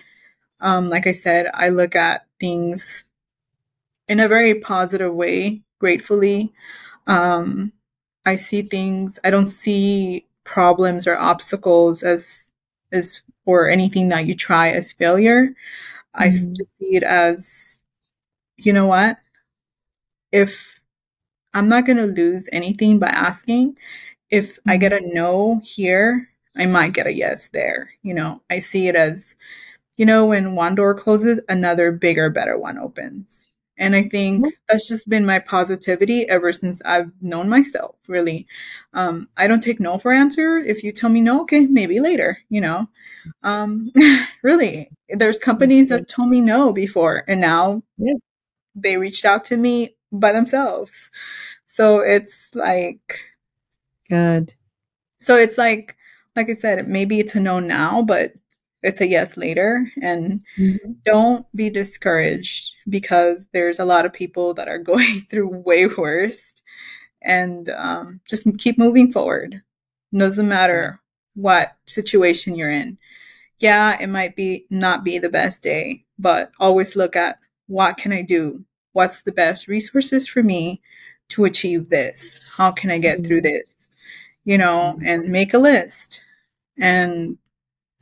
um, 0.61 0.89
like 0.89 1.07
i 1.07 1.11
said 1.11 1.47
i 1.53 1.69
look 1.69 1.95
at 1.95 2.25
things 2.39 3.05
in 4.07 4.19
a 4.19 4.27
very 4.27 4.55
positive 4.55 5.13
way 5.13 5.61
gratefully 5.79 6.53
um, 7.07 7.73
I 8.25 8.35
see 8.37 8.63
things, 8.63 9.19
I 9.23 9.31
don't 9.31 9.47
see 9.47 10.27
problems 10.45 11.07
or 11.07 11.17
obstacles 11.17 12.03
as 12.03 12.51
as 12.91 13.23
or 13.45 13.69
anything 13.69 14.09
that 14.09 14.27
you 14.27 14.35
try 14.35 14.69
as 14.71 14.93
failure. 14.93 15.47
Mm-hmm. 15.47 16.23
I 16.23 16.29
just 16.29 16.77
see 16.77 16.95
it 16.97 17.03
as, 17.03 17.85
you 18.57 18.73
know 18.73 18.87
what? 18.87 19.17
If 20.33 20.81
I'm 21.53 21.69
not 21.69 21.85
going 21.85 21.97
to 21.97 22.07
lose 22.07 22.49
anything 22.51 22.99
by 22.99 23.07
asking, 23.07 23.77
if 24.29 24.57
I 24.67 24.77
get 24.77 24.91
a 24.91 24.97
mm-hmm. 24.97 25.13
no 25.13 25.61
here, 25.63 26.27
I 26.57 26.65
might 26.65 26.93
get 26.93 27.07
a 27.07 27.13
yes 27.13 27.49
there. 27.49 27.91
You 28.01 28.15
know, 28.15 28.41
I 28.49 28.59
see 28.59 28.87
it 28.87 28.95
as, 28.95 29.35
you 29.95 30.05
know, 30.05 30.25
when 30.25 30.55
one 30.55 30.75
door 30.75 30.95
closes, 30.95 31.39
another 31.47 31.91
bigger, 31.91 32.29
better 32.29 32.57
one 32.57 32.77
opens. 32.77 33.45
And 33.77 33.95
I 33.95 34.03
think 34.03 34.45
mm-hmm. 34.45 34.49
that's 34.67 34.87
just 34.87 35.09
been 35.09 35.25
my 35.25 35.39
positivity 35.39 36.27
ever 36.29 36.51
since 36.51 36.81
I've 36.85 37.11
known 37.21 37.49
myself, 37.49 37.95
really. 38.07 38.47
Um, 38.93 39.29
I 39.37 39.47
don't 39.47 39.63
take 39.63 39.79
no 39.79 39.97
for 39.97 40.11
answer. 40.11 40.57
If 40.57 40.83
you 40.83 40.91
tell 40.91 41.09
me 41.09 41.21
no, 41.21 41.41
okay, 41.41 41.65
maybe 41.65 41.99
later, 41.99 42.37
you 42.49 42.61
know. 42.61 42.87
Um, 43.41 43.91
really, 44.43 44.89
there's 45.09 45.37
companies 45.37 45.89
that 45.89 46.07
told 46.07 46.29
me 46.29 46.41
no 46.41 46.71
before, 46.71 47.23
and 47.27 47.41
now 47.41 47.81
yeah. 47.97 48.13
they 48.75 48.97
reached 48.97 49.25
out 49.25 49.43
to 49.45 49.57
me 49.57 49.95
by 50.13 50.31
themselves. 50.31 51.11
So 51.65 51.99
it's 51.99 52.53
like, 52.53 53.19
good. 54.09 54.53
So 55.19 55.35
it's 55.35 55.57
like, 55.57 55.97
like 56.35 56.49
I 56.49 56.55
said, 56.55 56.87
maybe 56.87 57.19
it's 57.19 57.35
a 57.35 57.39
no 57.39 57.59
now, 57.59 58.01
but 58.01 58.33
it's 58.83 59.01
a 59.01 59.07
yes 59.07 59.37
later 59.37 59.87
and 60.01 60.41
mm-hmm. 60.57 60.91
don't 61.05 61.45
be 61.55 61.69
discouraged 61.69 62.75
because 62.89 63.47
there's 63.53 63.79
a 63.79 63.85
lot 63.85 64.05
of 64.05 64.13
people 64.13 64.53
that 64.53 64.67
are 64.67 64.77
going 64.91 65.25
through 65.29 65.47
way 65.47 65.87
worse 65.87 66.61
and 67.21 67.69
um, 67.69 68.19
just 68.25 68.45
keep 68.57 68.77
moving 68.77 69.11
forward 69.11 69.61
doesn't 70.15 70.47
matter 70.47 70.99
what 71.33 71.75
situation 71.87 72.55
you're 72.55 72.69
in 72.69 72.97
yeah 73.57 73.99
it 73.99 74.07
might 74.07 74.35
be 74.35 74.65
not 74.69 75.03
be 75.03 75.17
the 75.17 75.29
best 75.29 75.63
day 75.63 76.05
but 76.19 76.51
always 76.59 76.95
look 76.95 77.15
at 77.15 77.39
what 77.65 77.97
can 77.97 78.11
i 78.11 78.21
do 78.21 78.63
what's 78.93 79.21
the 79.21 79.31
best 79.31 79.67
resources 79.67 80.27
for 80.27 80.41
me 80.41 80.81
to 81.29 81.45
achieve 81.45 81.89
this 81.89 82.39
how 82.55 82.71
can 82.71 82.89
i 82.89 82.97
get 82.97 83.17
mm-hmm. 83.17 83.27
through 83.27 83.41
this 83.41 83.87
you 84.45 84.57
know 84.57 84.97
and 85.03 85.29
make 85.29 85.53
a 85.53 85.59
list 85.59 86.21
and 86.77 87.37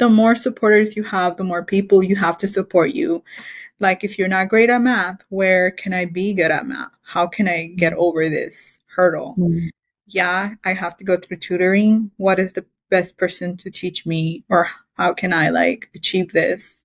the 0.02 0.10
more 0.10 0.34
supporters 0.34 0.96
you 0.96 1.04
have, 1.04 1.38
the 1.38 1.44
more 1.44 1.64
people 1.64 2.02
you 2.02 2.16
have 2.16 2.36
to 2.40 2.48
support 2.48 2.90
you. 2.90 3.24
Like 3.80 4.04
if 4.04 4.18
you're 4.18 4.28
not 4.28 4.50
great 4.50 4.72
at 4.72 4.82
math, 4.82 5.24
where 5.30 5.70
can 5.70 5.94
I 5.94 6.06
be 6.06 6.34
good 6.34 6.50
at 6.50 6.66
math? 6.66 6.90
How 7.04 7.28
can 7.28 7.48
I 7.48 7.68
get 7.76 7.94
over 7.94 8.28
this 8.28 8.82
hurdle? 8.88 9.36
Mm-hmm. 9.38 9.68
Yeah, 10.08 10.56
I 10.66 10.74
have 10.74 10.98
to 10.98 11.04
go 11.04 11.18
through 11.18 11.38
tutoring. 11.38 12.10
What 12.18 12.40
is 12.40 12.54
the 12.54 12.66
best 12.90 13.16
person 13.16 13.58
to 13.58 13.70
teach 13.70 14.08
me 14.08 14.44
or 14.50 14.68
how 14.98 15.14
can 15.14 15.34
I 15.34 15.50
like 15.50 15.92
achieve 15.94 16.34
this 16.34 16.84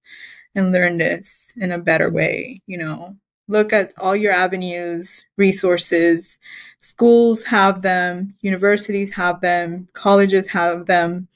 and 0.55 0.71
learn 0.71 0.99
this 0.99 1.55
in 1.57 1.73
a 1.73 1.79
better 1.79 2.11
way, 2.11 2.61
you 2.67 2.77
know? 2.77 3.17
Look 3.49 3.73
at 3.73 3.93
all 3.99 4.17
your 4.17 4.33
avenues, 4.33 5.25
resources. 5.37 6.39
Schools 6.79 7.45
have 7.45 7.83
them, 7.83 8.35
universities 8.41 9.13
have 9.13 9.41
them, 9.41 9.89
colleges 9.93 10.49
have 10.49 10.87
them 10.87 11.29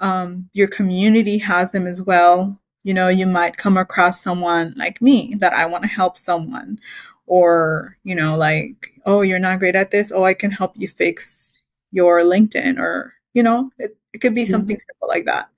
um, 0.00 0.48
your 0.52 0.68
community 0.68 1.38
has 1.38 1.70
them 1.70 1.86
as 1.86 2.02
well. 2.02 2.58
You 2.84 2.94
know, 2.94 3.08
you 3.08 3.26
might 3.26 3.56
come 3.56 3.76
across 3.76 4.22
someone 4.22 4.74
like 4.76 5.02
me 5.02 5.34
that 5.38 5.52
I 5.52 5.66
want 5.66 5.82
to 5.82 5.88
help 5.88 6.16
someone, 6.16 6.78
or, 7.26 7.96
you 8.04 8.14
know, 8.14 8.36
like, 8.36 8.92
oh, 9.04 9.22
you're 9.22 9.38
not 9.38 9.58
great 9.58 9.76
at 9.76 9.90
this. 9.90 10.12
Oh, 10.12 10.24
I 10.24 10.34
can 10.34 10.50
help 10.50 10.74
you 10.76 10.88
fix 10.88 11.58
your 11.90 12.20
LinkedIn, 12.20 12.78
or, 12.78 13.14
you 13.34 13.42
know, 13.42 13.70
it, 13.78 13.96
it 14.12 14.18
could 14.18 14.34
be 14.34 14.42
mm-hmm. 14.42 14.52
something 14.52 14.78
simple 14.78 15.08
like 15.08 15.24
that. 15.26 15.48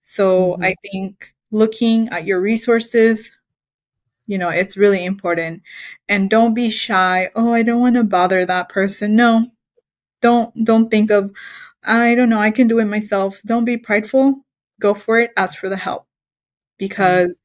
So 0.00 0.52
mm-hmm. 0.52 0.64
I 0.64 0.74
think 0.90 1.34
looking 1.50 2.08
at 2.10 2.24
your 2.24 2.40
resources, 2.40 3.30
you 4.30 4.38
know, 4.38 4.48
it's 4.48 4.76
really 4.76 5.04
important. 5.04 5.62
And 6.08 6.30
don't 6.30 6.54
be 6.54 6.70
shy. 6.70 7.30
Oh, 7.34 7.52
I 7.52 7.64
don't 7.64 7.80
want 7.80 7.96
to 7.96 8.04
bother 8.04 8.46
that 8.46 8.68
person. 8.68 9.16
No, 9.16 9.48
don't 10.22 10.64
don't 10.64 10.88
think 10.88 11.10
of 11.10 11.32
I 11.82 12.14
don't 12.14 12.28
know, 12.28 12.40
I 12.40 12.52
can 12.52 12.68
do 12.68 12.78
it 12.78 12.84
myself. 12.84 13.40
Don't 13.44 13.64
be 13.64 13.76
prideful. 13.76 14.44
Go 14.80 14.94
for 14.94 15.18
it. 15.18 15.32
Ask 15.36 15.58
for 15.58 15.68
the 15.68 15.76
help 15.76 16.06
because 16.78 17.42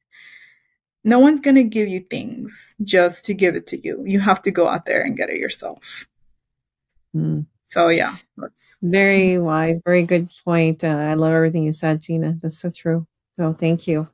no 1.02 1.18
one's 1.18 1.40
going 1.40 1.56
to 1.56 1.64
give 1.64 1.88
you 1.88 2.00
things 2.00 2.76
just 2.84 3.24
to 3.24 3.34
give 3.34 3.56
it 3.56 3.66
to 3.68 3.84
you. 3.84 4.04
You 4.06 4.20
have 4.20 4.40
to 4.42 4.52
go 4.52 4.68
out 4.68 4.86
there 4.86 5.02
and 5.02 5.16
get 5.16 5.30
it 5.30 5.38
yourself. 5.38 6.06
Mm. 7.16 7.46
So, 7.64 7.88
yeah. 7.88 8.16
very 8.80 9.38
wise. 9.38 9.78
Very 9.84 10.04
good 10.04 10.30
point. 10.44 10.84
Uh, 10.84 10.88
I 10.88 11.14
love 11.14 11.32
everything 11.32 11.64
you 11.64 11.72
said, 11.72 12.00
Gina. 12.00 12.36
That's 12.40 12.58
so 12.58 12.70
true. 12.70 13.06
So, 13.38 13.54
thank 13.54 13.88
you. 13.88 14.08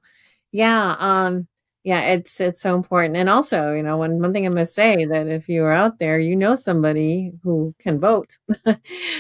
Yeah. 0.53 0.97
Um, 0.99 1.49
yeah, 1.85 2.03
it's 2.03 2.41
it's 2.41 2.61
so 2.61 2.77
important. 2.77 3.17
And 3.17 3.29
also, 3.29 3.73
you 3.75 3.83
know, 3.83 3.97
one 3.97 4.21
one 4.21 4.33
thing 4.33 4.47
I 4.47 4.51
must 4.51 4.75
say 4.75 5.05
that 5.05 5.27
if 5.27 5.49
you 5.49 5.65
are 5.65 5.73
out 5.73 5.99
there, 5.99 6.19
you 6.19 6.37
know 6.37 6.55
somebody 6.55 7.33
who 7.43 7.75
can 7.79 7.99
vote. 7.99 8.39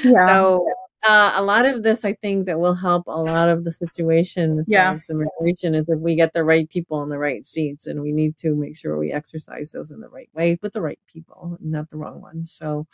yeah. 0.05 0.27
So 0.27 0.65
uh, 1.09 1.33
a 1.35 1.43
lot 1.43 1.67
of 1.67 1.83
this, 1.83 2.05
I 2.05 2.13
think, 2.15 2.47
that 2.47 2.61
will 2.61 2.75
help 2.75 3.09
a 3.09 3.11
lot 3.11 3.49
of 3.49 3.65
the 3.65 3.73
situation 3.73 4.65
yeah. 4.69 4.97
immigration 5.11 5.75
is 5.75 5.85
if 5.89 5.99
we 5.99 6.15
get 6.15 6.33
the 6.33 6.45
right 6.45 6.69
people 6.71 7.03
in 7.03 7.09
the 7.09 7.19
right 7.19 7.45
seats, 7.45 7.89
and 7.89 8.01
we 8.01 8.13
need 8.13 8.37
to 8.39 8.55
make 8.55 8.77
sure 8.77 8.97
we 8.97 9.13
exercise 9.13 9.73
those 9.73 9.91
in 9.91 10.01
the 10.01 10.09
right 10.09 10.31
way 10.33 10.59
with 10.63 10.73
the 10.73 10.81
right 10.81 11.01
people, 11.13 11.59
not 11.61 11.91
the 11.91 11.97
wrong 11.97 12.21
ones. 12.21 12.53
So, 12.53 12.87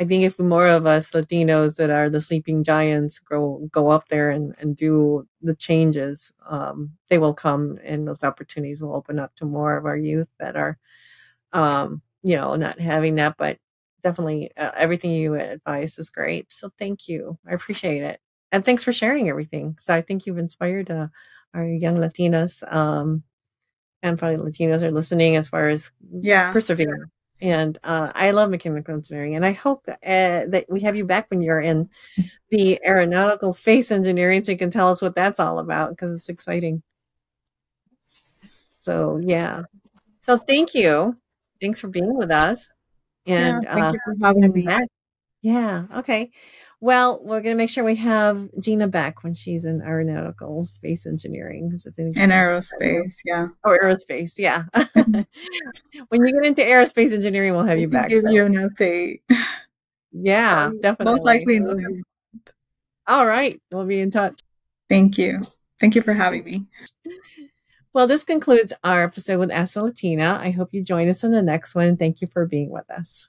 I 0.00 0.04
think 0.04 0.22
if 0.24 0.38
more 0.38 0.68
of 0.68 0.86
us 0.86 1.10
Latinos 1.10 1.76
that 1.76 1.90
are 1.90 2.08
the 2.08 2.20
sleeping 2.20 2.62
giants 2.62 3.18
go 3.18 3.68
go 3.72 3.90
up 3.90 4.08
there 4.08 4.30
and, 4.30 4.54
and 4.60 4.76
do 4.76 5.26
the 5.42 5.54
changes, 5.54 6.32
um, 6.48 6.92
they 7.08 7.18
will 7.18 7.34
come, 7.34 7.78
and 7.84 8.06
those 8.06 8.22
opportunities 8.22 8.80
will 8.82 8.94
open 8.94 9.18
up 9.18 9.34
to 9.36 9.44
more 9.44 9.76
of 9.76 9.86
our 9.86 9.96
youth 9.96 10.28
that 10.38 10.56
are, 10.56 10.78
um, 11.52 12.00
you 12.22 12.36
know, 12.36 12.54
not 12.54 12.78
having 12.78 13.16
that, 13.16 13.36
but 13.36 13.58
definitely 14.04 14.50
uh, 14.56 14.70
everything 14.76 15.10
you 15.10 15.34
advise 15.34 15.98
is 15.98 16.10
great. 16.10 16.52
So 16.52 16.70
thank 16.78 17.08
you. 17.08 17.38
I 17.48 17.54
appreciate 17.54 18.02
it. 18.02 18.20
And 18.52 18.64
thanks 18.64 18.84
for 18.84 18.92
sharing 18.92 19.28
everything. 19.28 19.76
So 19.80 19.94
I 19.94 20.00
think 20.00 20.26
you've 20.26 20.38
inspired 20.38 20.90
uh, 20.90 21.08
our 21.54 21.66
young 21.66 21.96
Latinas 21.96 22.62
um, 22.72 23.24
and 24.02 24.18
probably 24.18 24.38
Latinos 24.38 24.82
are 24.82 24.92
listening 24.92 25.36
as 25.36 25.48
far 25.48 25.68
as 25.68 25.90
yeah 26.22 26.52
persevere. 26.52 27.10
And 27.40 27.78
uh, 27.84 28.10
I 28.14 28.32
love 28.32 28.50
mechanical 28.50 28.94
engineering, 28.94 29.36
and 29.36 29.46
I 29.46 29.52
hope 29.52 29.84
uh, 29.88 29.94
that 30.02 30.66
we 30.68 30.80
have 30.80 30.96
you 30.96 31.04
back 31.04 31.30
when 31.30 31.40
you're 31.40 31.60
in 31.60 31.88
the 32.50 32.80
aeronautical 32.84 33.52
space 33.52 33.92
engineering, 33.92 34.42
so 34.42 34.52
you 34.52 34.58
can 34.58 34.70
tell 34.70 34.90
us 34.90 35.00
what 35.00 35.14
that's 35.14 35.38
all 35.38 35.60
about 35.60 35.90
because 35.90 36.18
it's 36.18 36.28
exciting. 36.28 36.82
So 38.74 39.20
yeah, 39.22 39.62
so 40.22 40.36
thank 40.36 40.74
you. 40.74 41.16
Thanks 41.60 41.80
for 41.80 41.88
being 41.88 42.16
with 42.16 42.30
us. 42.30 42.72
And 43.26 43.62
yeah, 43.62 43.74
thank 43.74 43.86
uh, 43.86 43.92
you 43.92 44.00
for 44.04 44.26
having 44.26 44.52
me. 44.52 44.62
Back. 44.62 44.88
Yeah. 45.42 45.84
Okay. 45.94 46.30
Well, 46.80 47.20
we're 47.24 47.40
going 47.40 47.56
to 47.56 47.58
make 47.58 47.70
sure 47.70 47.82
we 47.82 47.96
have 47.96 48.48
Gina 48.60 48.86
back 48.86 49.24
when 49.24 49.34
she's 49.34 49.64
in 49.64 49.82
aeronautical 49.82 50.62
space 50.64 51.06
engineering. 51.06 51.70
Because 51.70 51.86
in 51.98 52.12
aerospace, 52.12 53.16
yeah. 53.24 53.48
Oh, 53.64 53.76
aerospace, 53.82 54.38
yeah. 54.38 54.64
when 56.08 56.24
you 56.24 56.32
get 56.32 56.44
into 56.44 56.62
aerospace 56.62 57.12
engineering, 57.12 57.52
we'll 57.52 57.64
have 57.64 57.80
you 57.80 57.88
back. 57.88 58.10
Give 58.10 58.22
so. 58.22 58.30
you 58.30 58.46
an 58.46 58.54
update. 58.54 59.22
Yeah, 60.12 60.66
um, 60.66 60.80
definitely. 60.80 61.14
Most 61.14 61.24
likely. 61.24 61.60
All 63.08 63.26
right, 63.26 63.60
we'll 63.72 63.86
be 63.86 64.00
in 64.00 64.12
touch. 64.12 64.38
Thank 64.88 65.18
you. 65.18 65.42
Thank 65.80 65.96
you 65.96 66.02
for 66.02 66.12
having 66.12 66.44
me. 66.44 66.66
Well, 67.94 68.06
this 68.06 68.22
concludes 68.22 68.72
our 68.84 69.02
episode 69.02 69.40
with 69.40 69.50
Ask 69.50 69.74
the 69.74 69.82
Latina. 69.82 70.38
I 70.40 70.50
hope 70.50 70.72
you 70.72 70.84
join 70.84 71.08
us 71.08 71.24
in 71.24 71.32
the 71.32 71.42
next 71.42 71.74
one. 71.74 71.96
Thank 71.96 72.20
you 72.20 72.28
for 72.28 72.46
being 72.46 72.70
with 72.70 72.88
us. 72.90 73.28